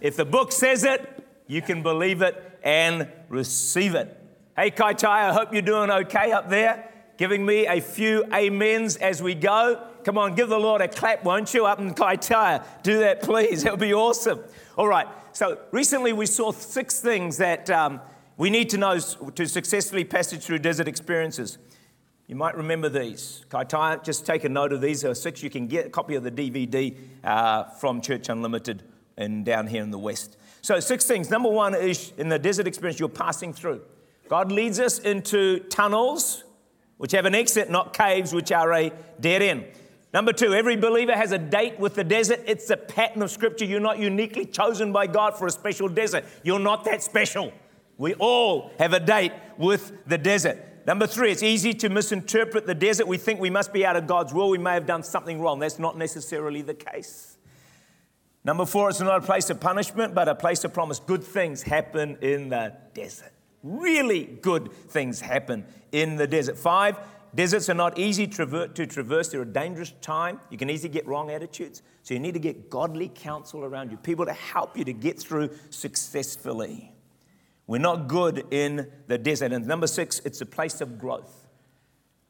If 0.00 0.16
the 0.16 0.24
book 0.24 0.52
says 0.52 0.84
it, 0.84 1.24
you 1.46 1.60
can 1.60 1.82
believe 1.82 2.22
it 2.22 2.58
and 2.62 3.08
receive 3.28 3.94
it. 3.94 4.16
Hey, 4.56 4.70
Kaitaia, 4.70 5.30
I 5.30 5.32
hope 5.32 5.52
you're 5.52 5.62
doing 5.62 5.90
okay 5.90 6.32
up 6.32 6.48
there. 6.48 6.89
Giving 7.20 7.44
me 7.44 7.66
a 7.66 7.82
few 7.82 8.24
amens 8.32 8.96
as 8.96 9.22
we 9.22 9.34
go. 9.34 9.86
Come 10.04 10.16
on, 10.16 10.34
give 10.34 10.48
the 10.48 10.58
Lord 10.58 10.80
a 10.80 10.88
clap, 10.88 11.22
won't 11.22 11.52
you, 11.52 11.66
up 11.66 11.78
in 11.78 11.92
Kaitaia? 11.92 12.64
Do 12.82 13.00
that, 13.00 13.20
please. 13.20 13.62
That 13.64 13.72
would 13.74 13.80
be 13.80 13.92
awesome. 13.92 14.40
All 14.78 14.88
right. 14.88 15.06
So 15.32 15.58
recently 15.70 16.14
we 16.14 16.24
saw 16.24 16.50
six 16.50 16.98
things 17.00 17.36
that 17.36 17.68
um, 17.68 18.00
we 18.38 18.48
need 18.48 18.70
to 18.70 18.78
know 18.78 18.98
to 18.98 19.46
successfully 19.46 20.02
passage 20.02 20.40
through 20.40 20.60
desert 20.60 20.88
experiences. 20.88 21.58
You 22.26 22.36
might 22.36 22.56
remember 22.56 22.88
these. 22.88 23.44
Kaitaia, 23.50 24.02
just 24.02 24.24
take 24.24 24.44
a 24.44 24.48
note 24.48 24.72
of 24.72 24.80
these. 24.80 25.02
There 25.02 25.10
are 25.10 25.14
six. 25.14 25.42
You 25.42 25.50
can 25.50 25.66
get 25.66 25.88
a 25.88 25.90
copy 25.90 26.14
of 26.14 26.22
the 26.22 26.30
DVD 26.30 26.96
uh, 27.22 27.64
from 27.64 28.00
Church 28.00 28.30
Unlimited 28.30 28.82
and 29.18 29.44
down 29.44 29.66
here 29.66 29.82
in 29.82 29.90
the 29.90 29.98
West. 29.98 30.38
So, 30.62 30.80
six 30.80 31.04
things. 31.04 31.28
Number 31.28 31.50
one 31.50 31.74
is 31.74 32.14
in 32.16 32.30
the 32.30 32.38
desert 32.38 32.66
experience, 32.66 32.98
you're 32.98 33.10
passing 33.10 33.52
through. 33.52 33.82
God 34.30 34.50
leads 34.50 34.80
us 34.80 34.98
into 35.00 35.58
tunnels, 35.64 36.44
which 37.00 37.12
have 37.12 37.24
an 37.24 37.34
exit, 37.34 37.70
not 37.70 37.94
caves, 37.94 38.34
which 38.34 38.52
are 38.52 38.70
a 38.74 38.92
dead 39.18 39.40
end. 39.40 39.64
Number 40.12 40.34
two, 40.34 40.52
every 40.52 40.76
believer 40.76 41.16
has 41.16 41.32
a 41.32 41.38
date 41.38 41.80
with 41.80 41.94
the 41.94 42.04
desert. 42.04 42.40
It's 42.46 42.68
a 42.68 42.76
pattern 42.76 43.22
of 43.22 43.30
scripture. 43.30 43.64
You're 43.64 43.80
not 43.80 43.98
uniquely 43.98 44.44
chosen 44.44 44.92
by 44.92 45.06
God 45.06 45.34
for 45.38 45.46
a 45.46 45.50
special 45.50 45.88
desert. 45.88 46.26
You're 46.42 46.58
not 46.58 46.84
that 46.84 47.02
special. 47.02 47.54
We 47.96 48.12
all 48.16 48.70
have 48.78 48.92
a 48.92 49.00
date 49.00 49.32
with 49.56 49.92
the 50.06 50.18
desert. 50.18 50.58
Number 50.86 51.06
three, 51.06 51.32
it's 51.32 51.42
easy 51.42 51.72
to 51.72 51.88
misinterpret 51.88 52.66
the 52.66 52.74
desert. 52.74 53.06
We 53.06 53.16
think 53.16 53.40
we 53.40 53.48
must 53.48 53.72
be 53.72 53.86
out 53.86 53.96
of 53.96 54.06
God's 54.06 54.34
will. 54.34 54.50
We 54.50 54.58
may 54.58 54.74
have 54.74 54.84
done 54.84 55.02
something 55.02 55.40
wrong. 55.40 55.58
That's 55.58 55.78
not 55.78 55.96
necessarily 55.96 56.60
the 56.60 56.74
case. 56.74 57.38
Number 58.44 58.66
four, 58.66 58.90
it's 58.90 59.00
not 59.00 59.22
a 59.22 59.26
place 59.26 59.48
of 59.48 59.58
punishment, 59.58 60.14
but 60.14 60.28
a 60.28 60.34
place 60.34 60.64
of 60.64 60.74
promise. 60.74 60.98
Good 60.98 61.24
things 61.24 61.62
happen 61.62 62.18
in 62.20 62.50
the 62.50 62.74
desert. 62.92 63.32
Really 63.62 64.24
good 64.24 64.72
things 64.72 65.20
happen 65.20 65.66
in 65.92 66.16
the 66.16 66.26
desert. 66.26 66.56
Five, 66.56 66.98
deserts 67.34 67.68
are 67.68 67.74
not 67.74 67.98
easy 67.98 68.26
to 68.26 68.86
traverse. 68.86 69.28
They're 69.28 69.42
a 69.42 69.46
dangerous 69.46 69.92
time. 70.00 70.40
You 70.50 70.56
can 70.56 70.70
easily 70.70 70.88
get 70.88 71.06
wrong 71.06 71.30
attitudes. 71.30 71.82
So 72.02 72.14
you 72.14 72.20
need 72.20 72.34
to 72.34 72.40
get 72.40 72.70
godly 72.70 73.10
counsel 73.14 73.64
around 73.64 73.90
you, 73.90 73.98
people 73.98 74.24
to 74.24 74.32
help 74.32 74.78
you 74.78 74.84
to 74.84 74.92
get 74.92 75.20
through 75.20 75.50
successfully. 75.68 76.92
We're 77.66 77.78
not 77.78 78.08
good 78.08 78.44
in 78.50 78.90
the 79.06 79.18
desert. 79.18 79.52
And 79.52 79.66
number 79.66 79.86
six, 79.86 80.20
it's 80.24 80.40
a 80.40 80.46
place 80.46 80.80
of 80.80 80.98
growth. 80.98 81.46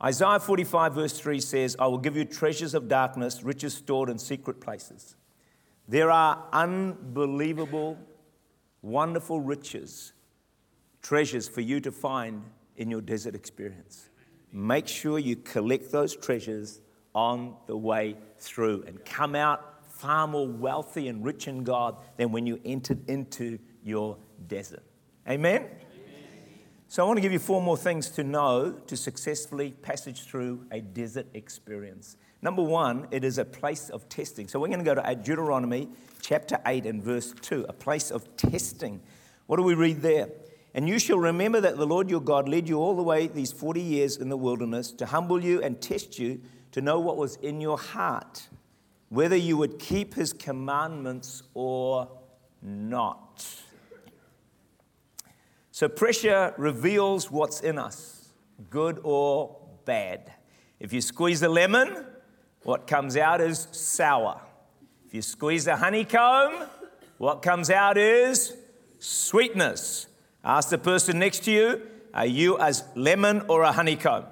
Isaiah 0.03 0.41
45, 0.41 0.95
verse 0.95 1.19
3 1.19 1.41
says, 1.41 1.77
I 1.79 1.87
will 1.87 1.99
give 1.99 2.17
you 2.17 2.25
treasures 2.25 2.75
of 2.75 2.89
darkness, 2.89 3.43
riches 3.43 3.75
stored 3.75 4.09
in 4.09 4.19
secret 4.19 4.61
places. 4.61 5.15
There 5.87 6.11
are 6.11 6.45
unbelievable, 6.53 7.99
wonderful 8.83 9.41
riches, 9.41 10.13
treasures 11.03 11.49
for 11.49 11.61
you 11.61 11.81
to 11.81 11.93
find 11.93 12.43
in 12.77 12.91
your 12.91 13.01
desert 13.01 13.35
experience. 13.35 14.09
Make 14.53 14.89
sure 14.89 15.19
you 15.19 15.37
collect 15.37 15.93
those 15.93 16.17
treasures 16.17 16.81
on 17.15 17.57
the 17.67 17.77
way 17.77 18.17
through 18.39 18.85
and 18.87 19.05
come 19.05 19.35
out 19.35 19.85
far 19.93 20.27
more 20.27 20.49
wealthy 20.49 21.09
and 21.09 21.25
rich 21.25 21.47
in 21.47 21.63
God 21.63 21.97
than 22.17 22.33
when 22.33 22.47
you 22.47 22.61
entered 22.65 23.09
into 23.09 23.59
your 23.83 24.17
desert. 24.47 24.83
Amen? 25.29 25.67
So, 26.89 27.05
I 27.05 27.07
want 27.07 27.19
to 27.19 27.21
give 27.21 27.33
you 27.33 27.39
four 27.39 27.63
more 27.63 27.77
things 27.77 28.09
to 28.11 28.25
know 28.25 28.73
to 28.89 28.97
successfully 28.97 29.71
passage 29.71 30.23
through 30.23 30.67
a 30.73 30.81
desert 30.81 31.29
experience. 31.35 32.17
Number 32.43 32.63
one, 32.63 33.07
it 33.11 33.23
is 33.23 33.39
a 33.39 33.45
place 33.45 33.91
of 33.91 34.09
testing. 34.09 34.49
So 34.49 34.59
we're 34.59 34.69
going 34.69 34.79
to 34.81 34.85
go 34.85 34.95
to 34.95 35.15
Deuteronomy 35.15 35.89
chapter 36.23 36.59
8 36.65 36.87
and 36.87 37.03
verse 37.03 37.35
2, 37.43 37.67
a 37.69 37.73
place 37.73 38.11
of 38.11 38.37
testing. 38.37 39.01
What 39.47 39.59
do 39.59 39.63
we 39.63 39.75
read 39.75 40.01
there? 40.01 40.29
And 40.75 40.89
you 40.89 40.99
shall 40.99 41.19
remember 41.19 41.61
that 41.61 41.77
the 41.77 41.87
Lord 41.87 42.09
your 42.09 42.21
God 42.21 42.49
led 42.49 42.69
you 42.69 42.79
all 42.79 42.95
the 42.95 43.03
way 43.03 43.27
these 43.27 43.53
40 43.53 43.81
years 43.81 44.17
in 44.17 44.29
the 44.29 44.37
wilderness 44.37 44.93
to 44.93 45.07
humble 45.07 45.43
you 45.43 45.61
and 45.63 45.81
test 45.81 46.19
you 46.19 46.41
to 46.73 46.81
know 46.81 47.01
what 47.01 47.17
was 47.17 47.37
in 47.37 47.61
your 47.61 47.79
heart, 47.79 48.49
whether 49.09 49.37
you 49.37 49.57
would 49.57 49.79
keep 49.79 50.15
his 50.15 50.33
commandments 50.33 51.43
or 51.55 52.09
not. 52.63 53.45
So, 55.73 55.89
pressure 55.89 56.55
reveals 56.59 57.31
what's 57.31 57.61
in 57.61 57.79
us, 57.79 58.29
good 58.69 59.01
or 59.03 59.57
bad. 59.85 60.33
If 60.79 60.93
you 60.93 61.01
squeeze 61.01 61.43
a 61.43 61.49
lemon, 61.49 62.05
what 62.63 62.87
comes 62.87 63.17
out 63.17 63.41
is 63.41 63.67
sour. 63.73 64.41
If 65.07 65.15
you 65.15 65.23
squeeze 65.23 65.67
a 65.67 65.77
honeycomb, 65.77 66.69
what 67.19 67.43
comes 67.43 67.71
out 67.71 67.99
is 67.99 68.55
sweetness. 68.99 70.07
Ask 70.45 70.71
the 70.71 70.79
person 70.79 71.19
next 71.19 71.45
to 71.45 71.53
you, 71.53 71.83
are 72.15 72.27
you 72.27 72.59
as 72.59 72.85
lemon 72.95 73.43
or 73.49 73.63
a 73.63 73.73
honeycomb? 73.73 74.25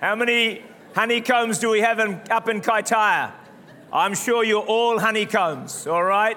How 0.00 0.14
many 0.14 0.62
honeycombs 0.94 1.58
do 1.58 1.70
we 1.70 1.80
have 1.80 1.98
in, 1.98 2.20
up 2.30 2.48
in 2.48 2.60
Kaitaia? 2.60 3.32
I'm 3.92 4.14
sure 4.14 4.44
you're 4.44 4.64
all 4.64 4.98
honeycombs, 4.98 5.86
all 5.86 6.02
right? 6.02 6.36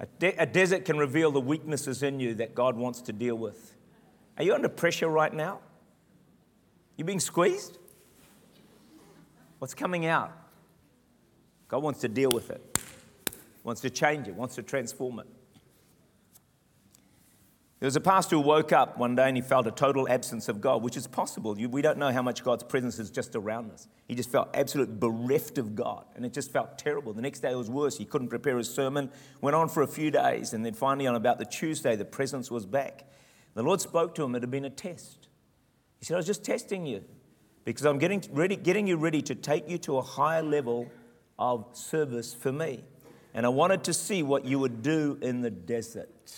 A, 0.00 0.06
de- 0.18 0.36
a 0.36 0.44
desert 0.44 0.84
can 0.84 0.98
reveal 0.98 1.30
the 1.30 1.40
weaknesses 1.40 2.02
in 2.02 2.20
you 2.20 2.34
that 2.34 2.54
God 2.54 2.76
wants 2.76 3.00
to 3.02 3.12
deal 3.12 3.36
with. 3.36 3.74
Are 4.36 4.44
you 4.44 4.54
under 4.54 4.68
pressure 4.68 5.08
right 5.08 5.32
now? 5.32 5.60
You 6.96 7.04
being 7.04 7.20
squeezed? 7.20 7.78
What's 9.64 9.72
coming 9.72 10.04
out? 10.04 10.30
God 11.68 11.82
wants 11.82 12.02
to 12.02 12.08
deal 12.10 12.28
with 12.30 12.50
it, 12.50 12.60
wants 13.62 13.80
to 13.80 13.88
change 13.88 14.28
it, 14.28 14.34
wants 14.34 14.56
to 14.56 14.62
transform 14.62 15.20
it. 15.20 15.26
There 17.80 17.86
was 17.86 17.96
a 17.96 18.00
pastor 18.02 18.36
who 18.36 18.42
woke 18.42 18.74
up 18.74 18.98
one 18.98 19.16
day 19.16 19.26
and 19.26 19.38
he 19.38 19.40
felt 19.40 19.66
a 19.66 19.70
total 19.70 20.06
absence 20.06 20.50
of 20.50 20.60
God, 20.60 20.82
which 20.82 20.98
is 20.98 21.06
possible. 21.06 21.54
We 21.54 21.80
don't 21.80 21.96
know 21.96 22.12
how 22.12 22.20
much 22.20 22.44
God's 22.44 22.62
presence 22.62 22.98
is 22.98 23.10
just 23.10 23.34
around 23.34 23.70
us. 23.70 23.88
He 24.06 24.14
just 24.14 24.30
felt 24.30 24.50
absolutely 24.52 24.96
bereft 24.96 25.56
of 25.56 25.74
God, 25.74 26.04
and 26.14 26.26
it 26.26 26.34
just 26.34 26.52
felt 26.52 26.76
terrible. 26.76 27.14
The 27.14 27.22
next 27.22 27.40
day 27.40 27.52
it 27.52 27.56
was 27.56 27.70
worse. 27.70 27.96
He 27.96 28.04
couldn't 28.04 28.28
prepare 28.28 28.58
his 28.58 28.68
sermon. 28.68 29.10
Went 29.40 29.56
on 29.56 29.70
for 29.70 29.82
a 29.82 29.88
few 29.88 30.10
days, 30.10 30.52
and 30.52 30.62
then 30.62 30.74
finally, 30.74 31.06
on 31.06 31.14
about 31.14 31.38
the 31.38 31.46
Tuesday, 31.46 31.96
the 31.96 32.04
presence 32.04 32.50
was 32.50 32.66
back. 32.66 33.06
The 33.54 33.62
Lord 33.62 33.80
spoke 33.80 34.14
to 34.16 34.24
him. 34.24 34.34
It 34.34 34.42
had 34.42 34.50
been 34.50 34.66
a 34.66 34.70
test. 34.70 35.28
He 36.00 36.04
said, 36.04 36.16
I 36.16 36.18
was 36.18 36.26
just 36.26 36.44
testing 36.44 36.84
you 36.84 37.02
because 37.64 37.84
I'm 37.84 37.98
getting, 37.98 38.22
ready, 38.30 38.56
getting 38.56 38.86
you 38.86 38.96
ready 38.96 39.22
to 39.22 39.34
take 39.34 39.68
you 39.68 39.78
to 39.78 39.98
a 39.98 40.02
higher 40.02 40.42
level 40.42 40.90
of 41.38 41.66
service 41.72 42.34
for 42.34 42.52
me. 42.52 42.84
And 43.32 43.44
I 43.44 43.48
wanted 43.48 43.84
to 43.84 43.92
see 43.92 44.22
what 44.22 44.44
you 44.44 44.58
would 44.58 44.82
do 44.82 45.18
in 45.20 45.40
the 45.40 45.50
desert. 45.50 46.34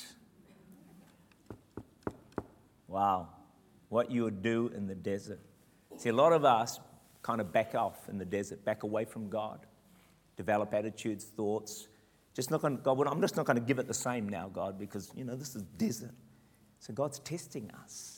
Wow, 2.88 3.28
what 3.88 4.10
you 4.10 4.22
would 4.24 4.42
do 4.42 4.70
in 4.74 4.86
the 4.86 4.94
desert. 4.94 5.40
See, 5.98 6.08
a 6.08 6.14
lot 6.14 6.32
of 6.32 6.44
us 6.44 6.80
kind 7.22 7.40
of 7.40 7.52
back 7.52 7.74
off 7.74 8.08
in 8.08 8.18
the 8.18 8.24
desert, 8.24 8.64
back 8.64 8.84
away 8.84 9.04
from 9.04 9.28
God, 9.28 9.66
develop 10.36 10.72
attitudes, 10.72 11.24
thoughts. 11.24 11.88
Just 12.34 12.50
not 12.50 12.62
going 12.62 12.76
to, 12.76 12.82
God, 12.82 13.06
I'm 13.08 13.20
just 13.20 13.36
not 13.36 13.46
going 13.46 13.56
to 13.56 13.64
give 13.64 13.78
it 13.78 13.88
the 13.88 13.94
same 13.94 14.28
now, 14.28 14.48
God, 14.48 14.78
because, 14.78 15.10
you 15.16 15.24
know, 15.24 15.34
this 15.34 15.56
is 15.56 15.62
desert. 15.76 16.14
So 16.78 16.92
God's 16.92 17.18
testing 17.18 17.70
us. 17.82 18.15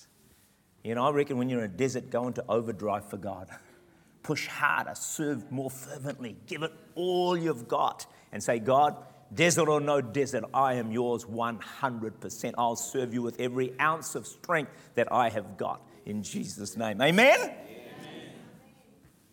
You 0.84 0.94
know, 0.94 1.06
I 1.06 1.10
reckon 1.10 1.38
when 1.38 1.48
you're 1.48 1.64
in 1.64 1.70
a 1.70 1.74
desert, 1.74 2.10
go 2.10 2.26
into 2.26 2.44
overdrive 2.48 3.08
for 3.08 3.16
God. 3.16 3.48
Push 4.22 4.46
harder, 4.46 4.94
serve 4.94 5.50
more 5.50 5.70
fervently, 5.70 6.36
give 6.46 6.62
it 6.62 6.72
all 6.94 7.36
you've 7.36 7.66
got, 7.68 8.06
and 8.32 8.42
say, 8.42 8.58
God, 8.58 8.96
Desert 9.34 9.68
or 9.68 9.80
no 9.80 10.00
desert, 10.00 10.44
I 10.54 10.74
am 10.74 10.90
yours 10.90 11.24
100%. 11.24 12.54
I'll 12.56 12.76
serve 12.76 13.12
you 13.12 13.20
with 13.20 13.38
every 13.40 13.78
ounce 13.78 14.14
of 14.14 14.26
strength 14.26 14.72
that 14.94 15.12
I 15.12 15.28
have 15.28 15.58
got 15.58 15.82
in 16.06 16.22
Jesus' 16.22 16.76
name. 16.76 17.02
Amen? 17.02 17.38
Amen? 17.38 17.54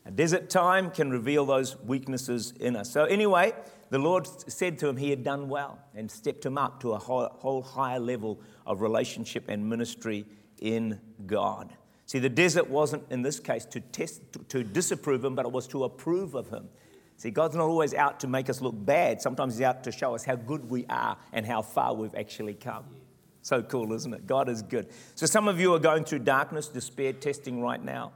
A 0.06 0.12
desert 0.12 0.50
time 0.50 0.92
can 0.92 1.10
reveal 1.10 1.46
those 1.46 1.80
weaknesses 1.80 2.54
in 2.60 2.76
us. 2.76 2.92
So, 2.92 3.06
anyway, 3.06 3.54
the 3.90 3.98
Lord 3.98 4.28
said 4.52 4.78
to 4.80 4.90
him 4.90 4.98
he 4.98 5.10
had 5.10 5.24
done 5.24 5.48
well 5.48 5.80
and 5.96 6.12
stepped 6.12 6.46
him 6.46 6.58
up 6.58 6.82
to 6.82 6.92
a 6.92 7.00
whole, 7.00 7.30
whole 7.40 7.62
higher 7.62 8.00
level 8.00 8.40
of 8.68 8.82
relationship 8.82 9.46
and 9.48 9.68
ministry 9.68 10.26
in 10.60 11.00
God. 11.26 11.74
See, 12.06 12.20
the 12.20 12.30
desert 12.30 12.70
wasn't 12.70 13.04
in 13.10 13.22
this 13.24 13.40
case 13.40 13.66
to 13.66 13.80
test, 13.80 14.22
to, 14.34 14.40
to 14.40 14.64
disapprove 14.64 15.24
him, 15.26 15.36
but 15.36 15.46
it 15.46 15.52
was 15.52 15.68
to 15.70 15.84
approve 15.84 16.36
of 16.36 16.50
him. 16.50 16.70
See, 17.18 17.32
God's 17.32 17.56
not 17.56 17.64
always 17.64 17.94
out 17.94 18.20
to 18.22 18.28
make 18.28 18.50
us 18.50 18.62
look 18.62 18.76
bad. 18.78 19.22
Sometimes 19.22 19.56
He's 19.56 19.66
out 19.66 19.84
to 19.86 19.92
show 19.92 20.16
us 20.16 20.24
how 20.24 20.36
good 20.36 20.70
we 20.70 20.86
are 20.90 21.18
and 21.32 21.46
how 21.46 21.62
far 21.62 21.94
we've 21.94 22.16
actually 22.16 22.56
come. 22.56 22.84
So 23.42 23.62
cool, 23.62 23.94
isn't 23.94 24.14
it? 24.14 24.28
God 24.28 24.50
is 24.50 24.62
good. 24.62 24.88
So, 25.14 25.26
some 25.26 25.48
of 25.48 25.60
you 25.60 25.74
are 25.76 25.80
going 25.80 26.04
through 26.04 26.20
darkness, 26.20 26.68
despair, 26.68 27.14
testing 27.14 27.62
right 27.62 27.82
now. 27.82 28.12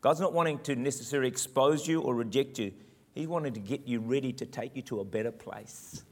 God's 0.00 0.18
not 0.18 0.32
wanting 0.32 0.58
to 0.60 0.74
necessarily 0.74 1.28
expose 1.28 1.86
you 1.86 2.00
or 2.00 2.14
reject 2.14 2.58
you. 2.58 2.72
He's 3.14 3.28
wanting 3.28 3.52
to 3.52 3.60
get 3.60 3.86
you 3.86 4.00
ready 4.00 4.32
to 4.32 4.46
take 4.46 4.74
you 4.74 4.82
to 4.82 5.00
a 5.00 5.04
better 5.04 5.30
place, 5.30 6.02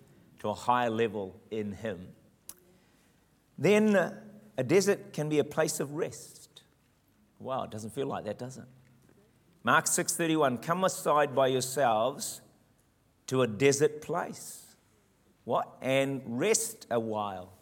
to 0.40 0.50
a 0.50 0.54
higher 0.54 0.90
level 0.90 1.40
in 1.50 1.72
Him. 1.72 2.06
Then, 3.58 4.14
a 4.60 4.62
desert 4.62 5.14
can 5.14 5.30
be 5.30 5.38
a 5.38 5.44
place 5.44 5.80
of 5.80 5.94
rest. 5.94 6.60
Wow, 7.38 7.62
it 7.62 7.70
doesn't 7.70 7.94
feel 7.94 8.06
like 8.06 8.26
that, 8.26 8.38
does 8.38 8.58
it? 8.58 8.66
Mark 9.64 9.86
6:31 9.86 10.58
Come 10.60 10.84
aside 10.84 11.34
by 11.34 11.46
yourselves 11.46 12.42
to 13.26 13.40
a 13.40 13.46
desert 13.46 14.02
place. 14.02 14.76
What? 15.44 15.66
And 15.80 16.20
rest 16.26 16.86
a 16.90 17.00
while. 17.00 17.54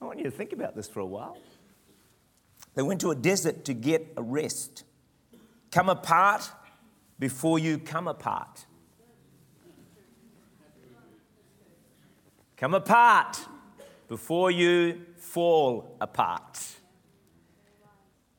I 0.00 0.04
want 0.04 0.18
you 0.18 0.24
to 0.24 0.32
think 0.32 0.52
about 0.52 0.74
this 0.74 0.88
for 0.88 0.98
a 0.98 1.06
while. 1.06 1.38
They 2.74 2.82
went 2.82 3.00
to 3.02 3.12
a 3.12 3.14
desert 3.14 3.64
to 3.66 3.72
get 3.72 4.14
a 4.16 4.22
rest. 4.22 4.82
Come 5.70 5.88
apart 5.88 6.50
before 7.20 7.60
you 7.60 7.78
come 7.78 8.08
apart. 8.08 8.66
Come 12.56 12.74
apart 12.74 13.38
before 14.08 14.50
you 14.50 15.06
fall 15.22 15.96
apart. 16.00 16.58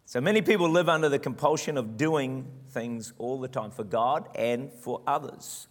So 0.05 0.21
many 0.21 0.41
people 0.43 0.69
live 0.69 0.89
under 0.89 1.09
the 1.09 1.17
compulsion 1.17 1.77
of 1.77 1.97
doing 1.97 2.45
things 2.69 3.13
all 3.17 3.39
the 3.39 3.47
time 3.47 3.71
for 3.71 3.83
God 3.83 4.29
and 4.35 4.71
for 4.71 5.01
others. 5.07 5.67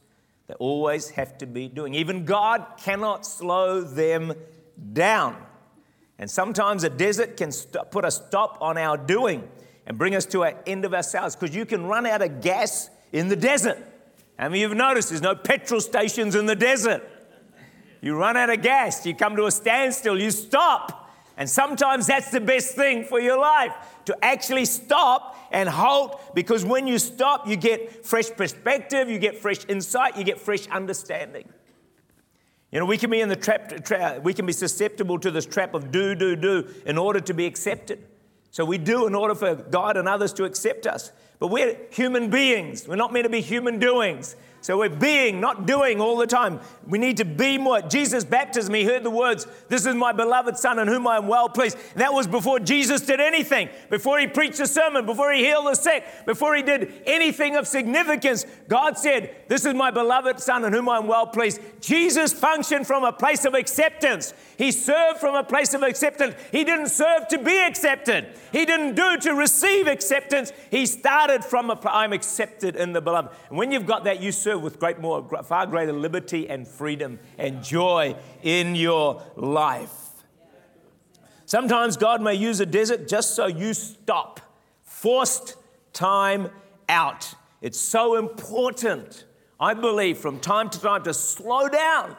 They 0.49 0.55
always 0.55 1.11
have 1.11 1.39
to 1.39 1.47
be 1.47 1.69
doing. 1.69 1.95
Even 1.95 2.25
God 2.25 2.67
cannot 2.79 3.25
slow 3.25 3.83
them 3.83 4.33
down. 4.93 5.37
And 6.19 6.29
sometimes 6.29 6.83
a 6.83 6.91
desert 6.91 7.37
can 7.37 7.53
st- 7.53 7.91
put 7.91 8.05
a 8.05 8.11
stop 8.11 8.59
on 8.61 8.77
our 8.79 8.97
doing 8.97 9.49
and 9.87 9.97
bring 9.97 10.17
us 10.17 10.27
to 10.27 10.43
an 10.43 10.57
end 10.67 10.85
of 10.85 10.95
ourselves 10.95 11.37
because 11.37 11.55
you 11.55 11.65
can 11.65 11.87
run 11.87 12.07
out 12.07 12.23
of 12.23 12.41
gas 12.41 12.91
in 13.13 13.29
the 13.29 13.37
desert. 13.37 13.79
I 14.39 14.49
mean, 14.49 14.63
you've 14.63 14.75
noticed 14.75 15.11
there's 15.11 15.23
no 15.23 15.37
petrol 15.37 15.81
stations 15.81 16.35
in 16.35 16.47
the 16.47 16.57
desert. 16.57 17.09
You 18.01 18.17
run 18.17 18.37
out 18.37 18.51
of 18.51 18.61
gas, 18.63 19.07
you 19.07 19.15
come 19.15 19.37
to 19.37 19.47
a 19.47 19.53
standstill, 19.53 20.21
you 20.21 20.33
stop. 20.33 21.02
And 21.37 21.49
sometimes 21.49 22.07
that's 22.07 22.31
the 22.31 22.41
best 22.41 22.75
thing 22.75 23.05
for 23.05 23.21
your 23.21 23.39
life 23.39 23.73
to 24.05 24.25
actually 24.25 24.65
stop 24.65 25.37
and 25.51 25.69
halt 25.69 26.35
because 26.35 26.65
when 26.65 26.87
you 26.87 26.99
stop, 26.99 27.47
you 27.47 27.57
get 27.57 28.05
fresh 28.05 28.31
perspective, 28.31 29.09
you 29.09 29.19
get 29.19 29.39
fresh 29.39 29.65
insight, 29.69 30.17
you 30.17 30.25
get 30.25 30.41
fresh 30.41 30.67
understanding. 30.69 31.49
You 32.71 32.79
know, 32.79 32.87
we 32.87 32.97
can 32.97 33.11
be 33.11 33.21
in 33.21 33.29
the 33.29 33.37
trap, 33.37 33.85
tra- 33.85 34.19
we 34.23 34.33
can 34.33 34.47
be 34.47 34.53
susceptible 34.53 35.19
to 35.19 35.31
this 35.31 35.45
trap 35.45 35.75
of 35.75 35.91
do, 35.91 36.15
do, 36.15 36.35
do 36.37 36.69
in 36.87 36.97
order 36.97 37.21
to 37.21 37.35
be 37.35 37.47
accepted. 37.47 38.07
So 38.51 38.65
we 38.65 38.79
do 38.79 39.07
in 39.07 39.15
order 39.15 39.35
for 39.35 39.55
God 39.55 39.97
and 39.97 40.09
others 40.09 40.33
to 40.35 40.45
accept 40.45 40.87
us. 40.87 41.13
But 41.39 41.49
we're 41.49 41.77
human 41.91 42.31
beings. 42.31 42.87
We're 42.87 42.97
not 42.97 43.13
meant 43.13 43.25
to 43.25 43.31
be 43.31 43.41
human 43.41 43.79
doings. 43.79 44.37
So 44.63 44.79
we're 44.79 44.91
being, 44.91 45.41
not 45.41 45.67
doing 45.67 46.01
all 46.01 46.17
the 46.17 46.27
time. 46.27 46.61
We 46.87 46.97
need 46.97 47.17
to 47.17 47.25
be 47.25 47.59
more. 47.59 47.83
Jesus' 47.83 48.25
baptism, 48.25 48.73
he 48.73 48.85
heard 48.85 49.03
the 49.03 49.11
words, 49.11 49.45
This 49.69 49.87
is 49.87 49.97
my 49.97 50.13
beloved 50.13 50.57
Son 50.57 50.79
in 50.79 50.87
whom 50.87 51.05
I 51.09 51.17
am 51.17 51.27
well 51.27 51.49
pleased. 51.49 51.77
And 51.93 52.01
that 52.01 52.15
was 52.15 52.29
before 52.29 52.61
Jesus 52.61 53.01
did 53.01 53.19
anything, 53.21 53.69
before 53.91 54.21
he 54.21 54.29
preached 54.29 54.61
a 54.61 54.69
sermon, 54.69 55.05
before 55.05 55.33
he 55.33 55.45
healed 55.45 55.67
the 55.67 55.75
sick, 55.75 56.05
before 56.27 56.55
he 56.55 56.63
did 56.63 57.03
anything 57.07 57.57
of 57.57 57.67
significance. 57.67 58.47
God 58.69 58.97
said, 58.97 59.35
This 59.49 59.65
is 59.65 59.75
my 59.75 59.91
beloved 59.91 60.39
Son 60.39 60.65
in 60.65 60.73
whom 60.73 60.89
I 60.89 60.99
am 60.99 61.09
well 61.09 61.27
pleased. 61.27 61.61
Jesus 61.81 62.33
functioned 62.33 62.87
from 62.87 63.03
a 63.03 63.13
place 63.13 63.45
of 63.45 63.55
acceptance. 63.55 64.33
He 64.57 64.71
served 64.71 65.19
from 65.19 65.35
a 65.35 65.43
place 65.43 65.75
of 65.75 65.83
acceptance. 65.83 66.37
He 66.53 66.63
didn't 66.63 66.91
serve 66.91 67.27
to 67.29 67.39
be 67.39 67.59
accepted, 67.59 68.29
he 68.53 68.65
didn't 68.65 68.95
do 68.95 69.17
to 69.23 69.35
receive 69.35 69.89
acceptance. 69.89 70.53
He 70.71 70.87
started 70.87 71.45
from 71.45 71.69
a, 71.69 71.81
I'm 71.87 72.13
accepted 72.13 72.77
in 72.77 72.93
the 72.93 73.01
beloved. 73.01 73.35
And 73.49 73.59
when 73.59 73.73
you've 73.73 73.87
got 73.87 74.05
that, 74.05 74.23
you 74.23 74.31
serve 74.31 74.52
serve 74.53 74.63
with 74.63 74.79
great 74.79 74.99
more, 74.99 75.27
far 75.45 75.67
greater 75.67 75.93
liberty 75.93 76.49
and 76.49 76.69
freedom 76.69 77.19
and 77.39 77.63
joy 77.63 78.15
in 78.43 78.75
your 78.75 79.23
life. 79.37 79.99
Sometimes 81.47 81.97
God 81.97 82.21
may 82.21 82.35
use 82.35 82.61
a 82.61 82.67
desert 82.67 83.09
just 83.09 83.35
so 83.35 83.47
you 83.47 83.73
stop. 83.75 84.41
Forced 84.83 85.57
time 85.93 86.51
out. 86.89 87.35
It's 87.61 87.79
so 87.79 88.17
important, 88.17 89.25
I 89.59 89.75
believe, 89.75 90.19
from 90.19 90.39
time 90.39 90.71
to 90.71 90.81
time 90.81 91.03
to 91.05 91.15
slow 91.15 91.69
down. 91.69 92.17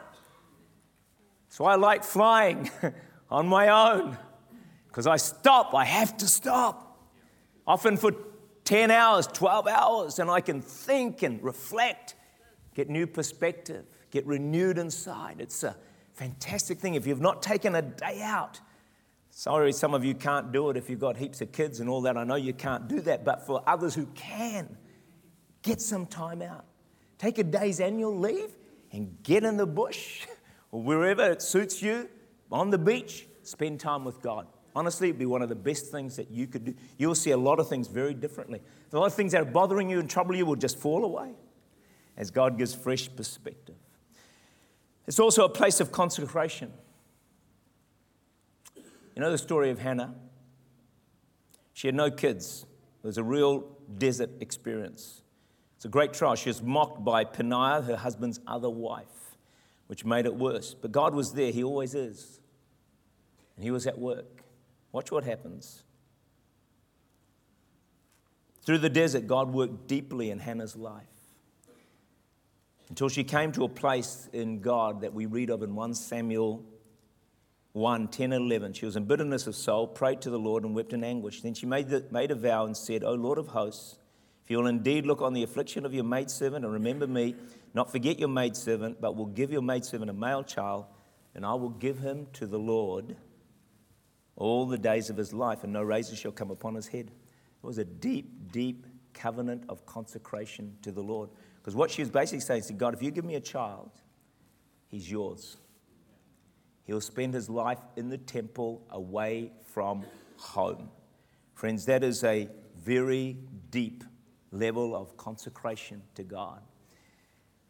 So 1.50 1.64
I 1.64 1.76
like 1.76 2.02
flying 2.02 2.70
on 3.30 3.46
my 3.46 3.68
own 3.68 4.18
because 4.88 5.06
I 5.06 5.16
stop. 5.16 5.74
I 5.74 5.84
have 5.84 6.16
to 6.16 6.26
stop. 6.26 6.98
Often 7.66 7.98
for 7.98 8.12
10 8.64 8.90
hours, 8.90 9.26
12 9.28 9.68
hours, 9.68 10.18
and 10.18 10.30
I 10.30 10.40
can 10.40 10.62
think 10.62 11.22
and 11.22 11.42
reflect 11.42 12.14
get 12.74 12.88
new 12.88 13.06
perspective, 13.06 13.84
get 14.10 14.26
renewed 14.26 14.78
inside. 14.78 15.36
It's 15.38 15.62
a 15.62 15.76
fantastic 16.12 16.78
thing. 16.78 16.94
If 16.94 17.06
you've 17.06 17.20
not 17.20 17.42
taken 17.42 17.74
a 17.74 17.82
day 17.82 18.20
out, 18.22 18.60
sorry, 19.30 19.72
some 19.72 19.94
of 19.94 20.04
you 20.04 20.14
can't 20.14 20.52
do 20.52 20.70
it 20.70 20.76
if 20.76 20.90
you've 20.90 21.00
got 21.00 21.16
heaps 21.16 21.40
of 21.40 21.52
kids 21.52 21.80
and 21.80 21.88
all 21.88 22.02
that. 22.02 22.16
I 22.16 22.24
know 22.24 22.36
you 22.36 22.52
can't 22.52 22.88
do 22.88 23.00
that, 23.02 23.24
but 23.24 23.46
for 23.46 23.62
others 23.66 23.94
who 23.94 24.06
can, 24.14 24.76
get 25.62 25.80
some 25.80 26.06
time 26.06 26.42
out. 26.42 26.64
Take 27.18 27.38
a 27.38 27.44
day's 27.44 27.80
annual 27.80 28.16
leave 28.16 28.50
and 28.92 29.16
get 29.22 29.44
in 29.44 29.56
the 29.56 29.66
bush 29.66 30.26
or 30.70 30.82
wherever 30.82 31.30
it 31.30 31.40
suits 31.40 31.80
you, 31.82 32.08
on 32.50 32.70
the 32.70 32.78
beach, 32.78 33.26
spend 33.42 33.80
time 33.80 34.04
with 34.04 34.20
God. 34.20 34.46
Honestly, 34.76 35.08
it'd 35.08 35.18
be 35.18 35.26
one 35.26 35.42
of 35.42 35.48
the 35.48 35.54
best 35.54 35.90
things 35.90 36.16
that 36.16 36.30
you 36.30 36.46
could 36.46 36.64
do. 36.64 36.74
You'll 36.98 37.14
see 37.14 37.30
a 37.30 37.36
lot 37.36 37.60
of 37.60 37.68
things 37.68 37.86
very 37.86 38.12
differently. 38.12 38.60
A 38.92 38.98
lot 38.98 39.06
of 39.06 39.14
things 39.14 39.32
that 39.32 39.42
are 39.42 39.44
bothering 39.44 39.88
you 39.88 40.00
and 40.00 40.10
trouble 40.10 40.34
you 40.34 40.44
will 40.46 40.56
just 40.56 40.78
fall 40.78 41.04
away 41.04 41.32
as 42.16 42.30
God 42.30 42.58
gives 42.58 42.74
fresh 42.74 43.14
perspective. 43.14 43.76
It's 45.06 45.18
also 45.18 45.44
a 45.44 45.48
place 45.48 45.80
of 45.80 45.92
consecration. 45.92 46.72
You 48.76 49.22
know 49.22 49.30
the 49.30 49.38
story 49.38 49.70
of 49.70 49.78
Hannah? 49.78 50.14
She 51.72 51.88
had 51.88 51.94
no 51.94 52.10
kids. 52.10 52.66
It 53.02 53.06
was 53.06 53.18
a 53.18 53.22
real 53.22 53.64
desert 53.98 54.30
experience. 54.40 55.22
It's 55.76 55.84
a 55.84 55.88
great 55.88 56.12
trial. 56.12 56.34
She 56.34 56.48
was 56.48 56.62
mocked 56.62 57.04
by 57.04 57.24
Peninnah, 57.24 57.82
her 57.82 57.96
husband's 57.96 58.40
other 58.46 58.70
wife, 58.70 59.36
which 59.88 60.04
made 60.04 60.24
it 60.24 60.34
worse. 60.34 60.74
But 60.74 60.92
God 60.92 61.14
was 61.14 61.32
there. 61.32 61.52
He 61.52 61.62
always 61.62 61.94
is. 61.94 62.40
And 63.56 63.64
He 63.64 63.70
was 63.70 63.86
at 63.86 63.98
work. 63.98 64.42
Watch 64.92 65.12
what 65.12 65.24
happens. 65.24 65.82
Through 68.62 68.78
the 68.78 68.88
desert, 68.88 69.26
God 69.26 69.52
worked 69.52 69.86
deeply 69.86 70.30
in 70.30 70.38
Hannah's 70.38 70.76
life 70.76 71.13
until 72.94 73.08
she 73.08 73.24
came 73.24 73.50
to 73.50 73.64
a 73.64 73.68
place 73.68 74.28
in 74.32 74.60
God 74.60 75.00
that 75.00 75.12
we 75.12 75.26
read 75.26 75.50
of 75.50 75.64
in 75.64 75.74
1 75.74 75.94
Samuel 75.94 76.64
1 77.72 78.06
10 78.06 78.32
and 78.32 78.44
11. 78.44 78.72
She 78.74 78.86
was 78.86 78.94
in 78.94 79.04
bitterness 79.04 79.48
of 79.48 79.56
soul, 79.56 79.88
prayed 79.88 80.20
to 80.20 80.30
the 80.30 80.38
Lord, 80.38 80.62
and 80.62 80.76
wept 80.76 80.92
in 80.92 81.02
anguish. 81.02 81.40
Then 81.40 81.54
she 81.54 81.66
made, 81.66 81.88
the, 81.88 82.06
made 82.12 82.30
a 82.30 82.36
vow 82.36 82.66
and 82.66 82.76
said, 82.76 83.02
O 83.02 83.14
Lord 83.14 83.38
of 83.38 83.48
hosts, 83.48 83.98
if 84.44 84.50
you 84.52 84.58
will 84.58 84.68
indeed 84.68 85.06
look 85.06 85.22
on 85.22 85.32
the 85.32 85.42
affliction 85.42 85.84
of 85.84 85.92
your 85.92 86.04
maidservant 86.04 86.64
and 86.64 86.72
remember 86.72 87.08
me, 87.08 87.34
not 87.74 87.90
forget 87.90 88.20
your 88.20 88.28
maidservant, 88.28 89.00
but 89.00 89.16
will 89.16 89.26
give 89.26 89.50
your 89.50 89.60
maidservant 89.60 90.08
a 90.08 90.14
male 90.14 90.44
child, 90.44 90.84
and 91.34 91.44
I 91.44 91.54
will 91.54 91.70
give 91.70 91.98
him 91.98 92.28
to 92.34 92.46
the 92.46 92.60
Lord 92.60 93.16
all 94.36 94.66
the 94.66 94.78
days 94.78 95.10
of 95.10 95.16
his 95.16 95.34
life, 95.34 95.64
and 95.64 95.72
no 95.72 95.82
razor 95.82 96.14
shall 96.14 96.30
come 96.30 96.52
upon 96.52 96.76
his 96.76 96.86
head. 96.86 97.06
It 97.06 97.66
was 97.66 97.78
a 97.78 97.84
deep, 97.84 98.52
deep 98.52 98.86
covenant 99.14 99.64
of 99.68 99.84
consecration 99.84 100.76
to 100.82 100.92
the 100.92 101.02
Lord. 101.02 101.30
Because 101.64 101.74
what 101.74 101.90
she 101.90 102.02
was 102.02 102.10
basically 102.10 102.40
saying 102.40 102.60
is, 102.60 102.66
to 102.66 102.74
God, 102.74 102.92
if 102.92 103.02
you 103.02 103.10
give 103.10 103.24
me 103.24 103.36
a 103.36 103.40
child, 103.40 103.90
he's 104.88 105.10
yours. 105.10 105.56
He'll 106.84 107.00
spend 107.00 107.32
his 107.32 107.48
life 107.48 107.80
in 107.96 108.10
the 108.10 108.18
temple 108.18 108.86
away 108.90 109.50
from 109.72 110.04
home. 110.36 110.90
Friends, 111.54 111.86
that 111.86 112.04
is 112.04 112.22
a 112.22 112.50
very 112.76 113.38
deep 113.70 114.04
level 114.50 114.94
of 114.94 115.16
consecration 115.16 116.02
to 116.16 116.22
God. 116.22 116.60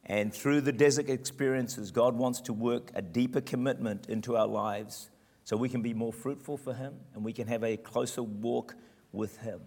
And 0.07 0.35
through 0.35 0.63
the 0.63 0.73
desert 0.73 1.09
experiences, 1.09 1.93
God 1.93 2.17
wants 2.17 2.41
to 2.43 2.53
work 2.53 2.91
a 2.97 3.01
deeper 3.01 3.41
commitment 3.41 4.09
into 4.09 4.37
our 4.37 4.49
lives 4.49 5.09
so 5.45 5.57
we 5.57 5.69
can 5.69 5.83
be 5.83 5.95
more 5.95 6.13
fruitful 6.13 6.57
for 6.57 6.75
Him 6.75 6.95
and 7.15 7.25
we 7.25 7.33
can 7.33 7.47
have 7.47 7.63
a 7.63 7.77
closer 7.77 8.25
walk 8.25 8.75
with 9.13 9.37
Him. 9.39 9.61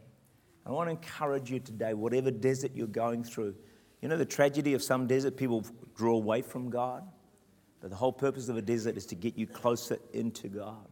I 0.65 0.71
want 0.71 0.87
to 0.87 0.91
encourage 0.91 1.49
you 1.49 1.61
today, 1.61 1.93
whatever 1.93 2.29
desert 2.29 2.71
you're 2.75 2.87
going 2.87 3.23
through, 3.23 3.55
you 4.01 4.07
know 4.07 4.17
the 4.17 4.25
tragedy 4.25 4.73
of 4.73 4.83
some 4.83 5.07
desert? 5.07 5.37
People 5.37 5.65
draw 5.95 6.15
away 6.15 6.41
from 6.41 6.69
God. 6.69 7.03
But 7.79 7.89
the 7.89 7.95
whole 7.95 8.13
purpose 8.13 8.49
of 8.49 8.57
a 8.57 8.61
desert 8.61 8.97
is 8.97 9.05
to 9.07 9.15
get 9.15 9.37
you 9.37 9.47
closer 9.47 9.97
into 10.13 10.47
God. 10.47 10.87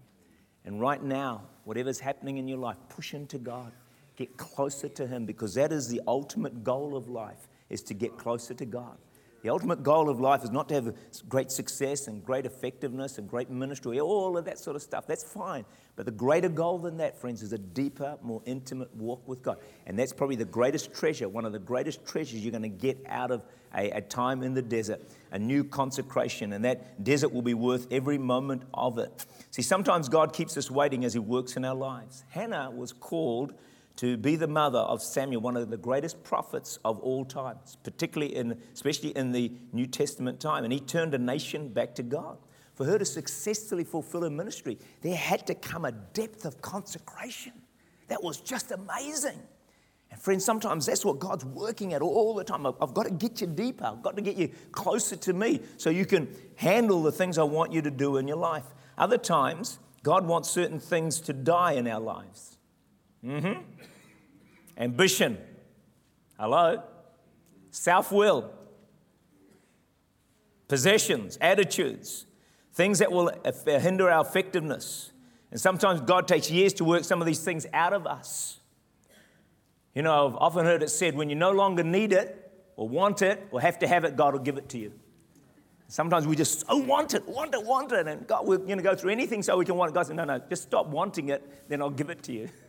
And 0.66 0.80
right 0.80 1.02
now, 1.02 1.44
whatever's 1.64 2.00
happening 2.00 2.38
in 2.38 2.48
your 2.48 2.58
life, 2.58 2.78
push 2.90 3.14
into 3.14 3.38
God. 3.38 3.72
Get 4.16 4.38
closer 4.38 4.88
to 4.90 5.08
Him 5.08 5.26
because 5.26 5.54
that 5.56 5.72
is 5.72 5.88
the 5.88 6.02
ultimate 6.08 6.64
goal 6.64 6.96
of 6.96 7.10
life, 7.10 7.48
is 7.70 7.82
to 7.84 7.94
get 7.94 8.18
closer 8.18 8.54
to 8.54 8.66
God. 8.66 8.98
The 9.46 9.52
ultimate 9.52 9.84
goal 9.84 10.10
of 10.10 10.20
life 10.20 10.44
is 10.44 10.50
not 10.50 10.68
to 10.70 10.74
have 10.74 10.96
great 11.30 11.52
success 11.52 12.08
and 12.08 12.26
great 12.26 12.48
effectiveness 12.48 13.20
and 13.20 13.30
great 13.30 13.52
ministry, 13.52 14.00
all 14.00 14.40
of 14.40 14.46
that 14.46 14.58
sort 14.58 14.76
of 14.76 14.82
stuff. 14.82 15.06
That's 15.06 15.22
fine. 15.22 15.66
But 15.96 16.08
the 16.08 16.12
greater 16.12 16.50
goal 16.50 16.80
than 16.80 16.98
that, 16.98 17.22
friends, 17.22 17.44
is 17.44 17.54
a 17.54 17.60
deeper, 17.60 18.18
more 18.24 18.42
intimate 18.48 18.92
walk 18.96 19.22
with 19.28 19.44
God. 19.44 19.60
And 19.86 20.00
that's 20.00 20.14
probably 20.14 20.36
the 20.36 20.46
greatest 20.46 20.96
treasure, 20.96 21.30
one 21.30 21.46
of 21.46 21.52
the 21.52 21.60
greatest 21.60 22.08
treasures 22.08 22.44
you're 22.44 22.50
going 22.50 22.64
to 22.64 22.70
get 22.70 22.98
out 23.08 23.30
of 23.30 23.44
a, 23.78 23.92
a 23.92 24.02
time 24.02 24.42
in 24.42 24.56
the 24.56 24.64
desert, 24.64 25.00
a 25.32 25.38
new 25.38 25.64
consecration. 25.64 26.54
And 26.54 26.66
that 26.66 27.04
desert 27.04 27.32
will 27.32 27.44
be 27.44 27.54
worth 27.54 27.86
every 27.92 28.18
moment 28.18 28.64
of 28.74 28.98
it. 28.98 29.28
See, 29.52 29.62
sometimes 29.62 30.10
God 30.10 30.34
keeps 30.34 30.58
us 30.58 30.72
waiting 30.72 31.06
as 31.06 31.14
He 31.14 31.20
works 31.20 31.56
in 31.56 31.66
our 31.66 31.76
lives. 31.76 32.24
Hannah 32.30 32.72
was 32.72 32.92
called 32.94 33.54
to 33.98 34.18
be 34.18 34.36
the 34.36 34.48
mother 34.48 34.80
of 34.80 35.02
Samuel, 35.02 35.42
one 35.42 35.56
of 35.56 35.70
the 35.70 35.78
greatest 35.78 36.24
prophets 36.24 36.80
of 36.84 37.00
all 37.00 37.24
times, 37.24 37.78
particularly 37.84 38.36
in, 38.36 38.60
especially 38.74 39.10
in 39.10 39.32
the 39.32 39.52
New 39.72 39.88
Testament 39.88 40.40
time. 40.40 40.64
And 40.64 40.74
he 40.74 40.80
turned 40.80 41.14
a 41.14 41.18
nation 41.18 41.70
back 41.70 41.96
to 41.96 42.04
God. 42.04 42.38
For 42.74 42.86
her 42.86 43.00
to 43.00 43.06
successfully 43.06 43.86
fulfill 43.86 44.24
her 44.24 44.30
ministry, 44.30 44.78
there 45.02 45.16
had 45.16 45.48
to 45.48 45.56
come 45.56 45.86
a 45.86 45.94
depth 45.94 46.44
of 46.44 46.62
consecration 46.62 47.54
that 48.10 48.22
was 48.22 48.42
just 48.42 48.72
amazing. 48.72 49.40
And 50.12 50.22
friends, 50.22 50.44
sometimes 50.44 50.86
that's 50.86 51.06
what 51.06 51.20
God's 51.20 51.46
working 51.46 51.94
at 51.94 52.02
all 52.02 52.36
the 52.36 52.44
time. 52.44 52.66
I've 52.66 52.94
got 52.94 53.04
to 53.04 53.12
get 53.12 53.40
you 53.40 53.48
deeper. 53.48 53.86
I've 53.86 54.04
got 54.04 54.18
to 54.18 54.22
get 54.22 54.36
you 54.36 54.50
closer 54.72 55.16
to 55.16 55.34
me 55.34 55.62
so 55.78 55.90
you 55.90 56.06
can 56.06 56.28
handle 56.56 57.02
the 57.02 57.14
things 57.14 57.38
I 57.38 57.44
want 57.44 57.72
you 57.72 57.82
to 57.82 57.92
do 57.92 58.18
in 58.18 58.28
your 58.28 58.38
life. 58.38 58.66
Other 58.98 59.18
times, 59.18 59.80
God 60.04 60.26
wants 60.26 60.50
certain 60.50 60.80
things 60.80 61.20
to 61.22 61.34
die 61.34 61.74
in 61.74 61.88
our 61.88 62.00
lives. 62.00 62.55
Mm-hmm. 63.26 63.62
Ambition. 64.78 65.38
Hello. 66.40 66.84
Self 67.72 68.12
will. 68.12 68.52
possessions, 70.68 71.38
attitudes, 71.42 72.26
things 72.74 73.00
that 73.00 73.12
will 73.12 73.32
hinder 73.66 74.10
our 74.10 74.26
effectiveness. 74.26 75.12
And 75.52 75.62
sometimes 75.62 76.02
God 76.02 76.28
takes 76.28 76.50
years 76.50 76.74
to 76.74 76.84
work 76.84 77.04
some 77.04 77.22
of 77.22 77.28
these 77.28 77.40
things 77.40 77.66
out 77.72 77.94
of 77.94 78.08
us. 78.08 78.60
You 79.94 80.02
know, 80.02 80.28
I've 80.28 80.36
often 80.36 80.66
heard 80.66 80.84
it 80.84 80.90
said 80.90 81.16
when 81.16 81.30
you 81.30 81.36
no 81.36 81.52
longer 81.52 81.84
need 81.84 82.12
it 82.12 82.52
or 82.76 82.90
want 82.90 83.22
it 83.22 83.48
or 83.52 83.62
have 83.62 83.80
to 83.80 83.88
have 83.88 84.04
it, 84.04 84.16
God 84.16 84.34
will 84.34 84.42
give 84.42 84.58
it 84.58 84.68
to 84.70 84.78
you. 84.78 84.92
Sometimes 85.88 86.28
we 86.28 86.36
just 86.36 86.68
so 86.68 86.78
want 86.78 87.14
it, 87.14 87.26
want 87.28 87.54
it, 87.54 87.64
want 87.64 87.92
it, 87.92 88.08
and 88.08 88.26
God, 88.28 88.48
we're 88.48 88.58
going 88.58 88.78
to 88.78 88.84
go 88.84 88.96
through 88.96 89.12
anything 89.12 89.44
so 89.44 89.56
we 89.56 89.66
can 89.66 89.76
want 89.76 89.92
it. 89.92 89.94
God 89.94 90.08
said, 90.08 90.16
no, 90.16 90.26
no, 90.26 90.40
just 90.50 90.64
stop 90.64 90.88
wanting 90.88 91.30
it, 91.30 91.70
then 91.70 91.82
I'll 91.82 91.92
give 91.92 92.10
it 92.10 92.24
to 92.24 92.34
you. 92.34 92.50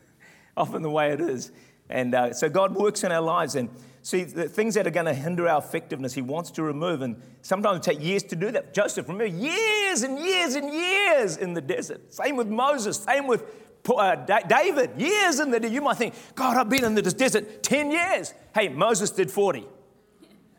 often 0.56 0.82
the 0.82 0.90
way 0.90 1.12
it 1.12 1.20
is. 1.20 1.52
And 1.88 2.14
uh, 2.14 2.32
so 2.32 2.48
God 2.48 2.74
works 2.74 3.04
in 3.04 3.12
our 3.12 3.20
lives. 3.20 3.54
And 3.54 3.68
see, 4.02 4.24
the 4.24 4.48
things 4.48 4.74
that 4.74 4.86
are 4.86 4.90
going 4.90 5.06
to 5.06 5.14
hinder 5.14 5.48
our 5.48 5.58
effectiveness, 5.58 6.14
He 6.14 6.22
wants 6.22 6.50
to 6.52 6.62
remove. 6.62 7.02
And 7.02 7.20
sometimes 7.42 7.78
it 7.78 7.90
takes 7.90 8.02
years 8.02 8.22
to 8.24 8.36
do 8.36 8.50
that. 8.50 8.74
Joseph, 8.74 9.08
remember, 9.08 9.26
years 9.26 10.02
and 10.02 10.18
years 10.18 10.54
and 10.54 10.72
years 10.72 11.36
in 11.36 11.54
the 11.54 11.60
desert. 11.60 12.12
Same 12.12 12.36
with 12.36 12.48
Moses, 12.48 12.98
same 12.98 13.26
with 13.26 13.44
uh, 13.88 14.16
David, 14.48 14.90
years 15.00 15.38
in 15.38 15.50
the 15.50 15.60
desert. 15.60 15.74
You 15.74 15.80
might 15.80 15.96
think, 15.96 16.14
God, 16.34 16.56
I've 16.56 16.68
been 16.68 16.84
in 16.84 16.94
this 16.94 17.14
desert 17.14 17.62
10 17.62 17.90
years. 17.90 18.34
Hey, 18.54 18.68
Moses 18.68 19.10
did 19.10 19.30
40. 19.30 19.66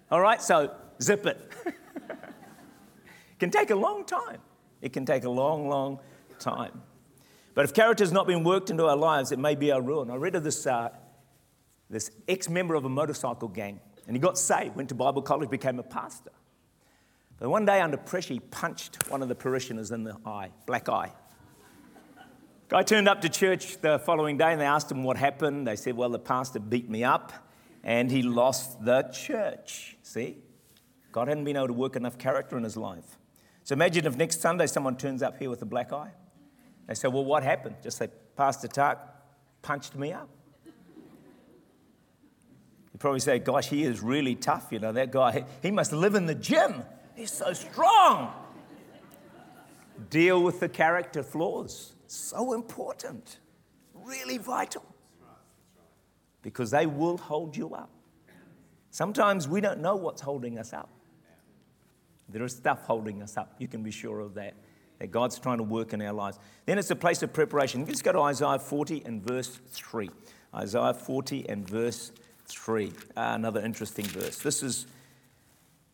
All 0.09 0.21
right, 0.21 0.41
so 0.41 0.73
zip 1.01 1.25
it. 1.25 1.51
it 1.65 1.75
can 3.39 3.51
take 3.51 3.71
a 3.71 3.75
long 3.75 4.05
time. 4.05 4.37
It 4.81 4.93
can 4.93 5.05
take 5.05 5.25
a 5.25 5.29
long, 5.29 5.67
long 5.67 5.99
time. 6.39 6.81
But 7.57 7.65
if 7.65 7.73
character 7.73 8.03
has 8.03 8.11
not 8.11 8.27
been 8.27 8.43
worked 8.43 8.69
into 8.69 8.85
our 8.85 8.95
lives, 8.95 9.31
it 9.31 9.39
may 9.39 9.55
be 9.55 9.71
our 9.71 9.81
ruin. 9.81 10.11
I 10.11 10.15
read 10.15 10.35
of 10.35 10.43
this, 10.43 10.67
uh, 10.67 10.89
this 11.89 12.11
ex 12.27 12.49
member 12.49 12.75
of 12.75 12.85
a 12.85 12.89
motorcycle 12.89 13.47
gang, 13.47 13.79
and 14.05 14.15
he 14.15 14.19
got 14.19 14.37
saved, 14.37 14.75
went 14.75 14.89
to 14.89 14.95
Bible 14.95 15.23
college, 15.23 15.49
became 15.49 15.79
a 15.79 15.83
pastor. 15.83 16.29
But 17.39 17.49
one 17.49 17.65
day, 17.65 17.81
under 17.81 17.97
pressure, 17.97 18.35
he 18.35 18.41
punched 18.41 19.09
one 19.09 19.23
of 19.23 19.27
the 19.27 19.33
parishioners 19.33 19.89
in 19.89 20.03
the 20.03 20.15
eye, 20.23 20.51
black 20.67 20.87
eye. 20.87 21.11
Guy 22.69 22.83
turned 22.83 23.09
up 23.09 23.21
to 23.21 23.29
church 23.29 23.81
the 23.81 23.97
following 23.97 24.37
day 24.37 24.51
and 24.51 24.61
they 24.61 24.65
asked 24.65 24.91
him 24.91 25.03
what 25.03 25.17
happened. 25.17 25.67
They 25.67 25.77
said, 25.77 25.97
Well, 25.97 26.09
the 26.09 26.19
pastor 26.19 26.59
beat 26.59 26.87
me 26.87 27.03
up 27.03 27.33
and 27.83 28.11
he 28.11 28.21
lost 28.21 28.85
the 28.85 29.01
church. 29.11 29.97
See? 30.03 30.37
God 31.11 31.27
hadn't 31.27 31.45
been 31.45 31.57
able 31.57 31.67
to 31.67 31.73
work 31.73 31.95
enough 31.95 32.19
character 32.19 32.55
in 32.55 32.63
his 32.63 32.77
life. 32.77 33.17
So 33.63 33.73
imagine 33.73 34.05
if 34.05 34.15
next 34.15 34.41
Sunday 34.41 34.67
someone 34.67 34.95
turns 34.95 35.23
up 35.23 35.39
here 35.39 35.49
with 35.49 35.63
a 35.63 35.65
black 35.65 35.91
eye. 35.91 36.11
They 36.87 36.93
say, 36.93 37.07
Well, 37.07 37.25
what 37.25 37.43
happened? 37.43 37.75
Just 37.83 37.97
say, 37.97 38.09
Pastor 38.35 38.67
Tuck 38.67 38.99
punched 39.61 39.95
me 39.95 40.13
up. 40.13 40.29
You 40.65 40.71
probably 42.99 43.19
say, 43.19 43.39
Gosh, 43.39 43.67
he 43.67 43.83
is 43.83 44.01
really 44.01 44.35
tough. 44.35 44.67
You 44.71 44.79
know, 44.79 44.91
that 44.93 45.11
guy, 45.11 45.45
he 45.61 45.69
must 45.69 45.91
live 45.91 46.15
in 46.15 46.25
the 46.25 46.35
gym. 46.35 46.83
He's 47.15 47.31
so 47.31 47.53
strong. 47.53 48.31
Deal 50.09 50.41
with 50.41 50.59
the 50.59 50.69
character 50.69 51.23
flaws. 51.23 51.93
So 52.07 52.53
important, 52.53 53.39
really 53.93 54.37
vital. 54.37 54.85
Because 56.41 56.71
they 56.71 56.85
will 56.85 57.17
hold 57.17 57.57
you 57.57 57.73
up. 57.73 57.89
Sometimes 58.91 59.47
we 59.47 59.59
don't 59.59 59.81
know 59.81 59.95
what's 59.95 60.21
holding 60.21 60.57
us 60.57 60.71
up. 60.71 60.89
There 62.29 62.43
is 62.43 62.55
stuff 62.55 62.85
holding 62.85 63.21
us 63.21 63.35
up. 63.35 63.55
You 63.57 63.67
can 63.67 63.83
be 63.83 63.91
sure 63.91 64.19
of 64.19 64.35
that 64.35 64.53
that 64.99 65.11
God's 65.11 65.39
trying 65.39 65.57
to 65.57 65.63
work 65.63 65.93
in 65.93 66.01
our 66.01 66.13
lives. 66.13 66.39
Then 66.65 66.77
it's 66.77 66.91
a 66.91 66.95
place 66.95 67.21
of 67.23 67.33
preparation. 67.33 67.85
Let's 67.85 68.01
go 68.01 68.11
to 68.11 68.21
Isaiah 68.21 68.59
40 68.59 69.03
and 69.05 69.21
verse 69.21 69.59
3. 69.69 70.09
Isaiah 70.55 70.93
40 70.93 71.49
and 71.49 71.67
verse 71.67 72.11
3. 72.47 72.91
Ah, 73.15 73.35
another 73.35 73.61
interesting 73.61 74.05
verse. 74.05 74.37
This 74.37 74.63
is 74.63 74.87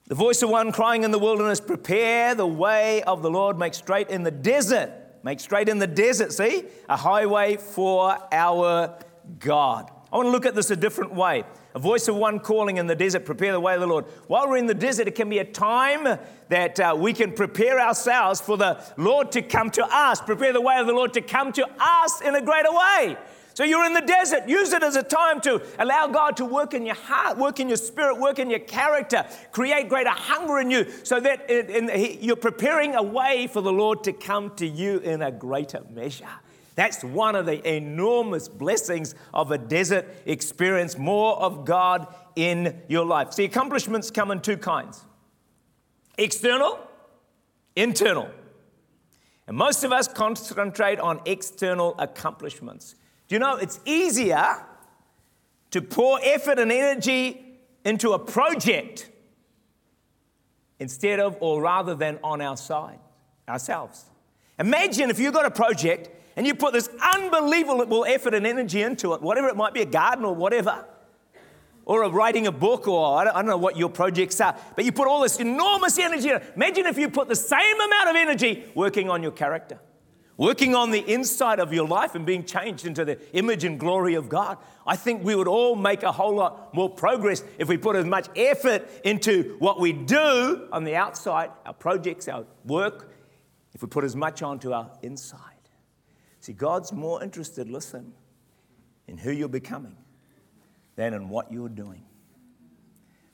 the 0.07 0.15
voice 0.15 0.41
of 0.41 0.49
one 0.49 0.71
crying 0.71 1.03
in 1.03 1.11
the 1.11 1.19
wilderness, 1.19 1.61
Prepare 1.61 2.35
the 2.35 2.47
way 2.47 3.03
of 3.03 3.21
the 3.21 3.31
Lord, 3.31 3.57
make 3.57 3.73
straight 3.73 4.09
in 4.09 4.23
the 4.23 4.31
desert. 4.31 4.91
Make 5.23 5.39
straight 5.39 5.69
in 5.69 5.79
the 5.79 5.87
desert, 5.87 6.33
see? 6.33 6.65
A 6.89 6.97
highway 6.97 7.55
for 7.55 8.17
our 8.31 8.99
God. 9.39 9.89
I 10.13 10.17
want 10.17 10.27
to 10.27 10.31
look 10.31 10.45
at 10.45 10.53
this 10.53 10.69
a 10.69 10.75
different 10.75 11.15
way. 11.15 11.43
A 11.73 11.79
voice 11.79 12.07
of 12.07 12.15
one 12.15 12.39
calling 12.39 12.77
in 12.77 12.85
the 12.85 12.93
desert, 12.93 13.25
prepare 13.25 13.51
the 13.51 13.59
way 13.59 13.73
of 13.73 13.81
the 13.81 13.87
Lord. 13.87 14.05
While 14.27 14.47
we're 14.47 14.57
in 14.57 14.67
the 14.67 14.75
desert, 14.75 15.07
it 15.07 15.15
can 15.15 15.27
be 15.27 15.39
a 15.39 15.43
time 15.43 16.19
that 16.49 16.79
uh, 16.79 16.95
we 16.95 17.13
can 17.13 17.31
prepare 17.31 17.79
ourselves 17.79 18.39
for 18.39 18.55
the 18.55 18.79
Lord 18.95 19.31
to 19.31 19.41
come 19.41 19.71
to 19.71 19.83
us, 19.83 20.21
prepare 20.21 20.53
the 20.53 20.61
way 20.61 20.77
of 20.77 20.85
the 20.85 20.93
Lord 20.93 21.13
to 21.13 21.21
come 21.21 21.51
to 21.53 21.67
us 21.79 22.21
in 22.21 22.35
a 22.35 22.41
greater 22.43 22.71
way. 22.71 23.17
So 23.55 23.63
you're 23.63 23.85
in 23.85 23.93
the 23.93 24.01
desert. 24.01 24.47
Use 24.47 24.71
it 24.71 24.83
as 24.83 24.95
a 24.95 25.03
time 25.03 25.41
to 25.41 25.63
allow 25.79 26.05
God 26.05 26.37
to 26.37 26.45
work 26.45 26.75
in 26.75 26.85
your 26.85 26.95
heart, 26.95 27.39
work 27.39 27.59
in 27.59 27.67
your 27.67 27.77
spirit, 27.77 28.19
work 28.19 28.37
in 28.37 28.51
your 28.51 28.59
character, 28.59 29.25
create 29.51 29.89
greater 29.89 30.11
hunger 30.11 30.59
in 30.59 30.69
you 30.69 30.91
so 31.03 31.19
that 31.21 31.49
you're 32.21 32.35
preparing 32.35 32.93
a 32.93 33.03
way 33.03 33.47
for 33.47 33.61
the 33.61 33.73
Lord 33.73 34.03
to 34.03 34.13
come 34.13 34.55
to 34.57 34.67
you 34.67 34.99
in 34.99 35.23
a 35.23 35.31
greater 35.31 35.81
measure. 35.91 36.29
That's 36.75 37.03
one 37.03 37.35
of 37.35 37.45
the 37.45 37.75
enormous 37.75 38.47
blessings 38.47 39.13
of 39.33 39.51
a 39.51 39.57
desert 39.57 40.07
experience, 40.25 40.97
more 40.97 41.39
of 41.39 41.65
God 41.65 42.13
in 42.35 42.81
your 42.87 43.05
life. 43.05 43.33
See, 43.33 43.43
accomplishments 43.43 44.09
come 44.09 44.31
in 44.31 44.41
two 44.41 44.57
kinds 44.57 45.03
external, 46.17 46.79
internal. 47.75 48.29
And 49.47 49.57
most 49.57 49.83
of 49.83 49.91
us 49.91 50.07
concentrate 50.07 50.99
on 50.99 51.19
external 51.25 51.95
accomplishments. 51.99 52.95
Do 53.27 53.35
you 53.35 53.39
know 53.39 53.55
it's 53.55 53.79
easier 53.85 54.65
to 55.71 55.81
pour 55.81 56.19
effort 56.23 56.59
and 56.59 56.71
energy 56.71 57.43
into 57.83 58.11
a 58.11 58.19
project 58.19 59.09
instead 60.79 61.19
of 61.19 61.35
or 61.39 61.61
rather 61.61 61.93
than 61.95 62.19
on 62.23 62.41
our 62.41 62.57
side, 62.57 62.99
ourselves? 63.49 64.05
Imagine 64.59 65.09
if 65.09 65.19
you 65.19 65.31
got 65.31 65.45
a 65.45 65.51
project 65.51 66.09
and 66.35 66.47
you 66.47 66.55
put 66.55 66.73
this 66.73 66.89
unbelievable 67.13 68.05
effort 68.05 68.33
and 68.33 68.47
energy 68.47 68.81
into 68.81 69.13
it, 69.13 69.21
whatever 69.21 69.47
it 69.47 69.55
might 69.55 69.73
be, 69.73 69.81
a 69.81 69.85
garden 69.85 70.25
or 70.25 70.33
whatever, 70.33 70.85
or 71.85 72.09
writing 72.09 72.47
a 72.47 72.51
book, 72.51 72.87
or 72.87 73.19
I 73.19 73.23
don't, 73.25 73.35
I 73.35 73.39
don't, 73.39 73.47
know 73.47 73.57
what 73.57 73.77
your 73.77 73.89
projects 73.89 74.39
are, 74.41 74.55
but 74.75 74.85
you 74.85 74.91
put 74.91 75.07
all 75.07 75.21
this 75.21 75.39
enormous 75.39 75.99
energy 75.99 76.29
in 76.29 76.37
it. 76.37 76.53
Imagine 76.55 76.85
if 76.85 76.97
you 76.97 77.09
put 77.09 77.27
the 77.27 77.35
same 77.35 77.81
amount 77.81 78.09
of 78.09 78.15
energy 78.15 78.63
working 78.73 79.09
on 79.09 79.21
your 79.21 79.33
character, 79.33 79.79
working 80.37 80.75
on 80.75 80.91
the 80.91 80.99
inside 81.11 81.59
of 81.59 81.73
your 81.73 81.87
life 81.87 82.15
and 82.15 82.25
being 82.25 82.45
changed 82.45 82.85
into 82.85 83.03
the 83.03 83.19
image 83.35 83.63
and 83.63 83.79
glory 83.79 84.15
of 84.15 84.29
God. 84.29 84.57
I 84.87 84.95
think 84.95 85.23
we 85.23 85.35
would 85.35 85.47
all 85.47 85.75
make 85.75 86.03
a 86.03 86.11
whole 86.11 86.35
lot 86.35 86.73
more 86.73 86.89
progress 86.89 87.43
if 87.57 87.67
we 87.67 87.77
put 87.77 87.95
as 87.95 88.05
much 88.05 88.27
effort 88.35 88.89
into 89.03 89.57
what 89.59 89.79
we 89.79 89.93
do 89.93 90.67
on 90.71 90.85
the 90.85 90.95
outside, 90.95 91.51
our 91.65 91.73
projects, 91.73 92.27
our 92.27 92.45
work, 92.65 93.11
if 93.73 93.81
we 93.81 93.87
put 93.87 94.03
as 94.03 94.15
much 94.15 94.41
onto 94.41 94.71
our 94.71 94.89
inside. 95.01 95.52
See, 96.43 96.51
God's 96.51 96.91
more 96.91 97.23
interested, 97.23 97.69
listen, 97.69 98.11
in 99.07 99.17
who 99.17 99.31
you're 99.31 99.47
becoming 99.47 99.95
than 100.97 101.13
in 101.13 101.29
what 101.29 101.53
you're 101.53 101.69
doing. 101.69 102.03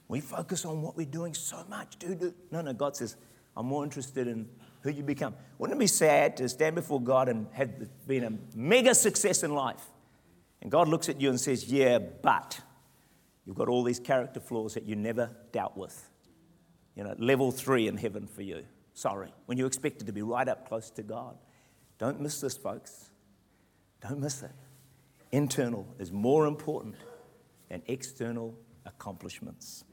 We 0.07 0.19
focus 0.19 0.63
on 0.63 0.83
what 0.83 0.95
we're 0.95 1.07
doing 1.07 1.33
so 1.33 1.65
much. 1.67 1.97
Do, 1.97 2.13
do. 2.13 2.35
No, 2.51 2.61
no, 2.61 2.71
God 2.71 2.95
says, 2.95 3.15
I'm 3.57 3.65
more 3.65 3.83
interested 3.83 4.27
in 4.27 4.47
who 4.81 4.91
you 4.91 5.01
become. 5.01 5.33
Wouldn't 5.57 5.75
it 5.75 5.79
be 5.79 5.87
sad 5.87 6.37
to 6.37 6.47
stand 6.47 6.75
before 6.75 7.01
God 7.01 7.29
and 7.29 7.47
have 7.53 7.71
been 8.05 8.25
a 8.25 8.33
mega 8.55 8.93
success 8.93 9.41
in 9.41 9.55
life? 9.55 9.87
And 10.61 10.69
God 10.69 10.87
looks 10.87 11.09
at 11.09 11.19
you 11.19 11.31
and 11.31 11.41
says, 11.41 11.65
Yeah, 11.65 11.97
but 11.97 12.61
you've 13.43 13.55
got 13.55 13.69
all 13.69 13.81
these 13.83 13.99
character 13.99 14.39
flaws 14.39 14.75
that 14.75 14.83
you 14.83 14.95
never 14.95 15.35
dealt 15.51 15.75
with. 15.75 16.11
You 16.95 17.05
know, 17.05 17.15
level 17.17 17.51
three 17.51 17.87
in 17.87 17.97
heaven 17.97 18.27
for 18.27 18.43
you. 18.43 18.65
Sorry. 18.93 19.33
When 19.47 19.57
you 19.57 19.65
expected 19.65 20.05
to 20.05 20.13
be 20.13 20.21
right 20.21 20.47
up 20.47 20.67
close 20.67 20.91
to 20.91 21.01
God. 21.01 21.35
Don't 21.99 22.19
miss 22.19 22.41
this, 22.41 22.57
folks. 22.57 23.09
Don't 24.01 24.19
miss 24.19 24.41
it. 24.41 24.51
Internal 25.31 25.85
is 25.99 26.11
more 26.11 26.47
important 26.47 26.95
than 27.69 27.83
external 27.87 28.55
accomplishments. 28.85 29.83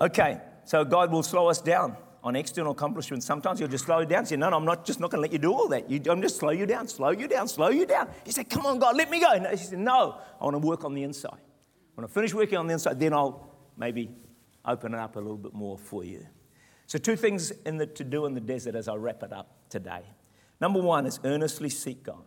Okay, 0.00 0.40
so 0.64 0.84
God 0.84 1.10
will 1.10 1.22
slow 1.22 1.48
us 1.48 1.60
down 1.60 1.96
on 2.22 2.36
external 2.36 2.72
accomplishments. 2.72 3.26
Sometimes 3.26 3.58
He'll 3.58 3.68
just 3.68 3.86
slow 3.86 4.00
you 4.00 4.06
down. 4.06 4.26
Say, 4.26 4.36
no, 4.36 4.50
no, 4.50 4.56
I'm 4.56 4.64
not 4.64 4.84
just 4.84 5.00
not 5.00 5.10
going 5.10 5.18
to 5.18 5.22
let 5.22 5.32
you 5.32 5.38
do 5.38 5.52
all 5.52 5.68
that. 5.68 5.90
You, 5.90 6.00
I'm 6.10 6.22
just 6.22 6.36
slow 6.36 6.50
you 6.50 6.66
down, 6.66 6.86
slow 6.88 7.10
you 7.10 7.26
down, 7.26 7.48
slow 7.48 7.68
you 7.68 7.86
down. 7.86 8.08
He 8.24 8.30
said, 8.30 8.48
come 8.48 8.66
on, 8.66 8.78
God, 8.78 8.96
let 8.96 9.10
me 9.10 9.20
go. 9.20 9.32
No, 9.38 9.50
he 9.50 9.56
said, 9.56 9.78
no, 9.78 10.18
I 10.40 10.44
want 10.44 10.54
to 10.54 10.66
work 10.66 10.84
on 10.84 10.94
the 10.94 11.02
inside. 11.02 11.40
When 11.94 12.04
I 12.04 12.08
finish 12.08 12.34
working 12.34 12.58
on 12.58 12.66
the 12.66 12.74
inside, 12.74 13.00
then 13.00 13.12
I'll 13.12 13.50
maybe 13.76 14.10
open 14.64 14.94
it 14.94 15.00
up 15.00 15.16
a 15.16 15.20
little 15.20 15.36
bit 15.36 15.54
more 15.54 15.78
for 15.78 16.04
you. 16.04 16.26
So, 16.86 16.98
two 16.98 17.16
things 17.16 17.50
the, 17.64 17.86
to 17.86 18.04
do 18.04 18.26
in 18.26 18.34
the 18.34 18.40
desert 18.40 18.74
as 18.74 18.88
I 18.88 18.94
wrap 18.94 19.22
it 19.22 19.32
up 19.32 19.68
today. 19.70 20.02
Number 20.64 20.80
one 20.80 21.04
is 21.04 21.20
earnestly 21.24 21.68
seek 21.68 22.04
God. 22.04 22.24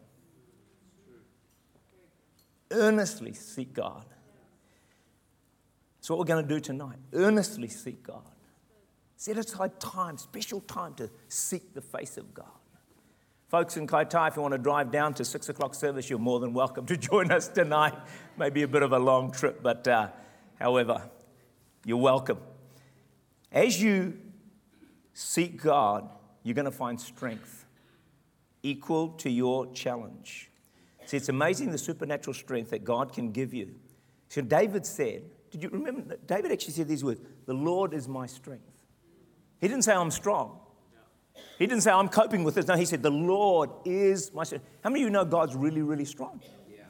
Earnestly 2.70 3.34
seek 3.34 3.74
God. 3.74 4.06
That's 5.96 6.12
what 6.12 6.20
we're 6.20 6.26
going 6.26 6.48
to 6.48 6.54
do 6.54 6.60
tonight. 6.60 6.98
Earnestly 7.14 7.68
seek 7.68 8.04
God. 8.04 8.30
Set 9.16 9.40
aside 9.40 9.80
time, 9.80 10.20
special 10.20 10.62
time 10.62 10.94
to 10.98 11.10
seek 11.28 11.74
the 11.74 11.82
face 11.82 12.16
of 12.16 12.32
God. 12.36 12.46
Folks 13.48 13.76
in 13.76 13.88
Kaitaia, 13.88 14.28
if 14.28 14.36
you 14.36 14.44
want 14.44 14.52
to 14.52 14.60
drive 14.60 14.92
down 14.92 15.16
to 15.16 15.26
six 15.26 15.50
o'clock 15.50 15.74
service, 15.74 16.08
you're 16.08 16.20
more 16.20 16.40
than 16.40 16.54
welcome 16.54 16.86
to 16.86 16.96
join 17.10 17.32
us 17.32 17.48
tonight. 17.48 17.96
Maybe 18.38 18.62
a 18.62 18.68
bit 18.68 18.84
of 18.84 18.92
a 18.92 19.00
long 19.00 19.32
trip, 19.32 19.64
but 19.64 19.88
uh, 19.88 20.10
however, 20.60 21.10
you're 21.88 21.98
welcome. 21.98 22.38
As 23.52 23.82
you 23.82 24.16
seek 25.16 25.60
God, 25.60 26.08
you're 26.44 26.54
going 26.54 26.66
to 26.66 26.72
find 26.72 27.02
strength 27.02 27.64
equal 28.70 29.10
to 29.10 29.30
your 29.30 29.72
challenge. 29.74 30.50
See, 31.06 31.18
it's 31.18 31.30
amazing 31.30 31.72
the 31.72 31.78
supernatural 31.78 32.34
strength 32.34 32.72
that 32.72 32.84
God 32.84 33.14
can 33.14 33.32
give 33.32 33.54
you. 33.54 33.76
So 34.30 34.42
David 34.42 34.86
said, 34.86 35.24
did 35.52 35.64
you 35.64 35.70
remember? 35.70 36.18
David 36.26 36.52
actually 36.52 36.74
said 36.74 36.88
these 36.88 37.04
words 37.04 37.22
The 37.46 37.54
Lord 37.54 37.94
is 37.94 38.08
my 38.08 38.26
strength. 38.26 38.64
He 39.60 39.68
didn't 39.68 39.84
say 39.84 39.94
I'm 39.94 40.12
strong. 40.12 40.60
He 41.58 41.66
didn't 41.66 41.82
say 41.82 41.92
I'm 41.92 42.10
coping 42.10 42.44
with 42.44 42.56
this. 42.56 42.68
No, 42.68 42.76
he 42.76 42.86
said 42.86 43.02
the 43.02 43.10
Lord 43.10 43.70
is 43.86 44.34
my 44.34 44.44
strength. 44.44 44.66
How 44.84 44.90
many 44.90 45.02
of 45.04 45.08
you 45.08 45.12
know 45.12 45.26
God's 45.26 45.56
really, 45.56 45.82
really 45.82 46.06
strong? 46.06 46.42
Yeah. 46.70 46.82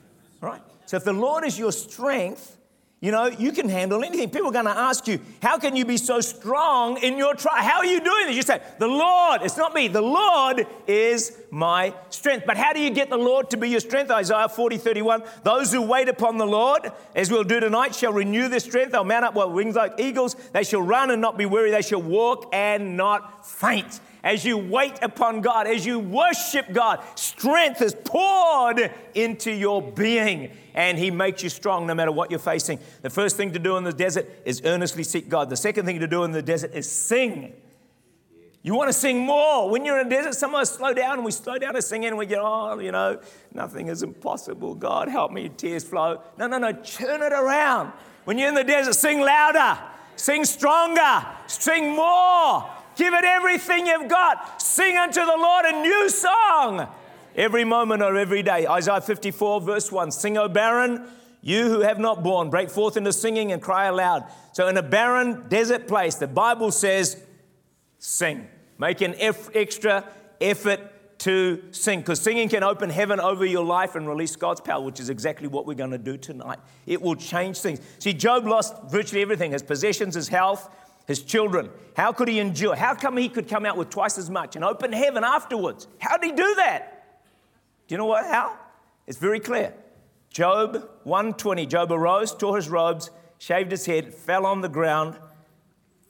Right? 0.41 0.61
So 0.85 0.97
if 0.97 1.03
the 1.03 1.13
Lord 1.13 1.45
is 1.45 1.59
your 1.59 1.71
strength, 1.71 2.57
you 2.99 3.11
know, 3.11 3.27
you 3.27 3.51
can 3.51 3.69
handle 3.69 4.03
anything. 4.03 4.31
People 4.31 4.47
are 4.47 4.53
going 4.53 4.65
to 4.65 4.71
ask 4.71 5.07
you, 5.07 5.19
how 5.39 5.59
can 5.59 5.75
you 5.75 5.85
be 5.85 5.97
so 5.97 6.19
strong 6.19 6.97
in 6.97 7.15
your 7.15 7.35
trial? 7.35 7.61
How 7.61 7.77
are 7.77 7.85
you 7.85 7.99
doing 7.99 8.25
this? 8.25 8.35
You 8.35 8.41
say, 8.41 8.59
the 8.79 8.87
Lord, 8.87 9.43
it's 9.43 9.55
not 9.55 9.75
me. 9.75 9.87
The 9.87 10.01
Lord 10.01 10.65
is 10.87 11.37
my 11.51 11.93
strength. 12.09 12.47
But 12.47 12.57
how 12.57 12.73
do 12.73 12.79
you 12.79 12.89
get 12.89 13.11
the 13.11 13.17
Lord 13.17 13.51
to 13.51 13.57
be 13.57 13.69
your 13.69 13.81
strength? 13.81 14.09
Isaiah 14.09 14.49
40, 14.49 14.79
31. 14.79 15.21
Those 15.43 15.71
who 15.71 15.83
wait 15.83 16.09
upon 16.09 16.37
the 16.37 16.47
Lord, 16.47 16.91
as 17.13 17.29
we'll 17.29 17.43
do 17.43 17.59
tonight, 17.59 17.93
shall 17.93 18.13
renew 18.13 18.49
their 18.49 18.59
strength. 18.59 18.93
They'll 18.93 19.03
mount 19.03 19.25
up 19.25 19.35
with 19.35 19.49
wings 19.49 19.75
like 19.75 19.99
eagles. 19.99 20.35
They 20.53 20.63
shall 20.63 20.81
run 20.81 21.11
and 21.11 21.21
not 21.21 21.37
be 21.37 21.45
weary. 21.45 21.69
They 21.69 21.83
shall 21.83 22.01
walk 22.01 22.49
and 22.51 22.97
not 22.97 23.45
faint 23.45 23.99
as 24.27 24.43
you 24.43 24.57
wait 24.57 25.01
upon 25.01 25.39
God, 25.39 25.67
as 25.67 25.85
you 25.85 25.99
worship 25.99 26.73
God, 26.73 27.01
strength 27.15 27.81
is 27.81 27.95
poured 27.95 28.91
into 29.15 29.49
your 29.49 29.81
being 29.81 30.51
and 30.75 30.97
He 30.97 31.11
makes 31.11 31.43
you 31.43 31.47
strong 31.47 31.87
no 31.87 31.95
matter 31.95 32.11
what 32.11 32.29
you're 32.29 32.37
facing. 32.37 32.77
The 33.03 33.09
first 33.09 33.37
thing 33.37 33.53
to 33.53 33.59
do 33.59 33.77
in 33.77 33.85
the 33.85 33.93
desert 33.93 34.29
is 34.43 34.61
earnestly 34.65 35.05
seek 35.05 35.29
God. 35.29 35.49
The 35.49 35.55
second 35.55 35.85
thing 35.85 36.01
to 36.01 36.07
do 36.07 36.25
in 36.25 36.33
the 36.33 36.41
desert 36.41 36.73
is 36.73 36.91
sing. 36.91 37.53
You 38.63 38.75
want 38.75 38.89
to 38.89 38.93
sing 38.93 39.19
more. 39.19 39.69
When 39.69 39.85
you're 39.85 39.97
in 40.01 40.07
a 40.07 40.09
desert, 40.09 40.35
some 40.35 40.53
of 40.53 40.59
us 40.59 40.75
slow 40.75 40.93
down 40.93 41.13
and 41.13 41.23
we 41.23 41.31
slow 41.31 41.57
down 41.57 41.75
to 41.75 41.81
sing 41.81 42.05
and 42.05 42.17
we 42.17 42.25
get, 42.25 42.39
oh, 42.41 42.77
you 42.79 42.91
know, 42.91 43.21
nothing 43.53 43.87
is 43.87 44.03
impossible. 44.03 44.75
God, 44.75 45.07
help 45.07 45.31
me. 45.31 45.47
Tears 45.47 45.85
flow. 45.85 46.21
No, 46.37 46.47
no, 46.47 46.57
no. 46.57 46.73
Turn 46.73 47.21
it 47.21 47.31
around. 47.31 47.93
When 48.25 48.37
you're 48.37 48.49
in 48.49 48.55
the 48.55 48.65
desert, 48.65 48.95
sing 48.95 49.21
louder, 49.21 49.79
sing 50.17 50.43
stronger, 50.43 51.25
sing 51.47 51.95
more. 51.95 52.76
Give 52.97 53.13
it 53.13 53.23
everything 53.23 53.87
you've 53.87 54.09
got. 54.09 54.61
Sing 54.61 54.97
unto 54.97 55.19
the 55.21 55.37
Lord 55.37 55.65
a 55.65 55.81
new 55.81 56.09
song 56.09 56.87
every 57.35 57.63
moment 57.63 58.01
or 58.01 58.17
every 58.17 58.41
day. 58.41 58.67
Isaiah 58.67 58.99
54, 58.99 59.61
verse 59.61 59.91
1 59.91 60.11
Sing, 60.11 60.37
O 60.37 60.49
barren, 60.49 61.07
you 61.41 61.65
who 61.69 61.81
have 61.81 61.99
not 61.99 62.23
born, 62.23 62.49
break 62.49 62.69
forth 62.69 62.97
into 62.97 63.13
singing 63.13 63.51
and 63.51 63.61
cry 63.61 63.85
aloud. 63.85 64.25
So, 64.51 64.67
in 64.67 64.75
a 64.75 64.83
barren 64.83 65.47
desert 65.47 65.87
place, 65.87 66.15
the 66.15 66.27
Bible 66.27 66.71
says, 66.71 67.21
sing. 67.99 68.47
Make 68.79 69.01
an 69.01 69.15
extra 69.17 70.03
effort 70.41 71.19
to 71.19 71.63
sing 71.71 71.99
because 71.99 72.21
singing 72.21 72.47
can 72.49 72.63
open 72.63 72.89
heaven 72.89 73.19
over 73.19 73.45
your 73.45 73.65
life 73.65 73.95
and 73.95 74.07
release 74.07 74.35
God's 74.35 74.61
power, 74.61 74.81
which 74.81 74.99
is 74.99 75.09
exactly 75.09 75.47
what 75.47 75.65
we're 75.65 75.73
going 75.73 75.91
to 75.91 75.97
do 75.97 76.17
tonight. 76.17 76.59
It 76.85 77.01
will 77.01 77.15
change 77.15 77.59
things. 77.59 77.79
See, 77.99 78.13
Job 78.13 78.45
lost 78.45 78.75
virtually 78.89 79.21
everything 79.21 79.51
his 79.51 79.63
possessions, 79.63 80.15
his 80.15 80.27
health, 80.27 80.69
his 81.07 81.23
children. 81.23 81.69
How 81.95 82.11
could 82.11 82.27
he 82.27 82.39
endure? 82.39 82.75
How 82.75 82.93
come 82.93 83.17
he 83.17 83.29
could 83.29 83.47
come 83.47 83.65
out 83.65 83.77
with 83.77 83.89
twice 83.89 84.17
as 84.17 84.29
much 84.29 84.55
and 84.55 84.63
open 84.63 84.91
heaven 84.91 85.23
afterwards? 85.23 85.87
How 85.99 86.17
did 86.17 86.31
he 86.31 86.35
do 86.35 86.55
that? 86.55 87.21
Do 87.87 87.95
you 87.95 87.97
know 87.97 88.05
what? 88.05 88.25
How? 88.25 88.57
It's 89.07 89.17
very 89.17 89.39
clear. 89.39 89.73
Job 90.29 90.87
120, 91.03 91.65
Job 91.65 91.91
arose, 91.91 92.35
tore 92.35 92.57
his 92.57 92.69
robes, 92.69 93.09
shaved 93.39 93.71
his 93.71 93.85
head, 93.85 94.13
fell 94.13 94.45
on 94.45 94.61
the 94.61 94.69
ground, 94.69 95.15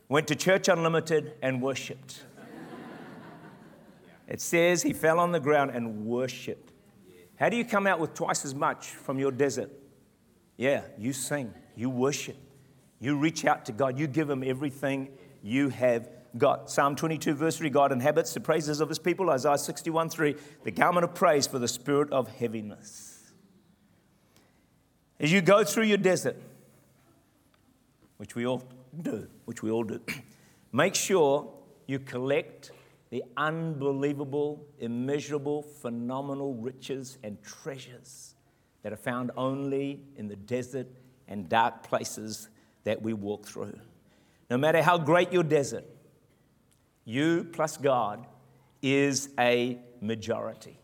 went 0.09 0.27
to 0.27 0.35
Church 0.35 0.67
Unlimited, 0.67 1.33
and 1.43 1.61
worshiped. 1.61 2.23
it 4.27 4.41
says 4.41 4.81
he 4.81 4.93
fell 4.93 5.19
on 5.19 5.31
the 5.31 5.39
ground 5.39 5.71
and 5.71 6.05
worshiped. 6.07 6.73
How 7.35 7.49
do 7.49 7.55
you 7.55 7.63
come 7.63 7.85
out 7.85 7.99
with 7.99 8.15
twice 8.15 8.43
as 8.43 8.55
much 8.55 8.87
from 8.87 9.19
your 9.19 9.31
desert? 9.31 9.71
Yeah, 10.57 10.81
you 10.97 11.13
sing, 11.13 11.53
you 11.75 11.91
worship. 11.91 12.35
You 12.99 13.15
reach 13.15 13.45
out 13.45 13.65
to 13.65 13.71
God, 13.71 13.99
you 13.99 14.07
give 14.07 14.29
Him 14.29 14.43
everything 14.43 15.09
you 15.43 15.69
have 15.69 16.09
got. 16.37 16.69
Psalm 16.69 16.95
22, 16.95 17.33
verse 17.33 17.57
3 17.57 17.69
God 17.69 17.91
inhabits 17.91 18.33
the 18.33 18.39
praises 18.39 18.81
of 18.81 18.89
His 18.89 18.99
people. 18.99 19.29
Isaiah 19.29 19.57
61, 19.57 20.09
3 20.09 20.35
the 20.63 20.71
garment 20.71 21.03
of 21.03 21.13
praise 21.13 21.47
for 21.47 21.59
the 21.59 21.67
spirit 21.67 22.11
of 22.11 22.27
heaviness. 22.27 23.33
As 25.19 25.31
you 25.31 25.41
go 25.41 25.63
through 25.63 25.85
your 25.85 25.97
desert, 25.97 26.37
which 28.17 28.35
we 28.35 28.45
all 28.45 28.63
do, 29.01 29.27
which 29.45 29.63
we 29.63 29.71
all 29.71 29.83
do, 29.83 30.01
make 30.71 30.95
sure 30.95 31.51
you 31.87 31.99
collect 31.99 32.71
the 33.09 33.23
unbelievable, 33.37 34.65
immeasurable, 34.79 35.61
phenomenal 35.61 36.55
riches 36.55 37.17
and 37.23 37.41
treasures 37.41 38.35
that 38.83 38.91
are 38.91 38.97
found 38.97 39.31
only 39.37 40.01
in 40.17 40.27
the 40.27 40.35
desert 40.35 40.87
and 41.27 41.47
dark 41.49 41.83
places 41.83 42.49
that 42.83 43.01
we 43.01 43.13
walk 43.13 43.45
through. 43.45 43.79
No 44.49 44.57
matter 44.57 44.81
how 44.81 44.97
great 44.97 45.33
your 45.33 45.43
desert, 45.43 45.85
you 47.05 47.47
plus 47.51 47.77
God 47.77 48.25
is 48.81 49.29
a 49.39 49.77
majority. 50.01 50.79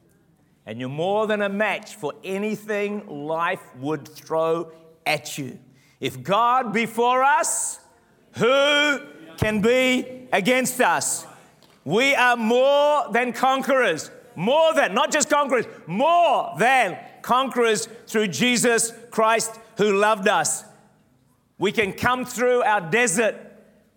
And 0.65 0.79
you're 0.79 0.89
more 0.89 1.27
than 1.27 1.41
a 1.41 1.49
match 1.49 1.95
for 1.95 2.13
anything 2.23 3.07
life 3.07 3.61
would 3.77 4.07
throw 4.07 4.71
at 5.05 5.37
you. 5.37 5.59
If 5.99 6.23
God 6.23 6.73
be 6.73 6.85
for 6.85 7.23
us, 7.23 7.79
who 8.33 8.99
can 9.37 9.61
be 9.61 10.27
against 10.31 10.79
us? 10.81 11.25
We 11.85 12.15
are 12.15 12.37
more 12.37 13.11
than 13.11 13.33
conquerors. 13.33 14.09
More 14.35 14.73
than, 14.73 14.93
not 14.93 15.11
just 15.11 15.29
conquerors, 15.29 15.65
more 15.85 16.55
than 16.57 16.97
conquerors 17.21 17.87
through 18.07 18.27
Jesus 18.29 18.91
Christ 19.11 19.59
who 19.77 19.97
loved 19.97 20.27
us. 20.27 20.63
We 21.57 21.71
can 21.71 21.93
come 21.93 22.25
through 22.25 22.63
our 22.63 22.81
desert 22.81 23.35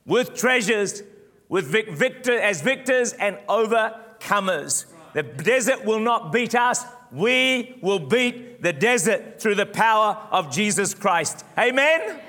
with 0.04 0.34
treasures, 0.34 1.02
with 1.48 1.66
victor, 1.66 2.38
as 2.38 2.60
victors 2.60 3.12
and 3.12 3.36
overcomers. 3.48 4.86
The 5.14 5.22
desert 5.22 5.84
will 5.84 6.00
not 6.00 6.32
beat 6.32 6.54
us. 6.54 6.84
We 7.10 7.78
will 7.80 7.98
beat 7.98 8.62
the 8.62 8.72
desert 8.72 9.40
through 9.40 9.54
the 9.54 9.66
power 9.66 10.18
of 10.30 10.52
Jesus 10.52 10.92
Christ. 10.94 11.44
Amen. 11.58 12.20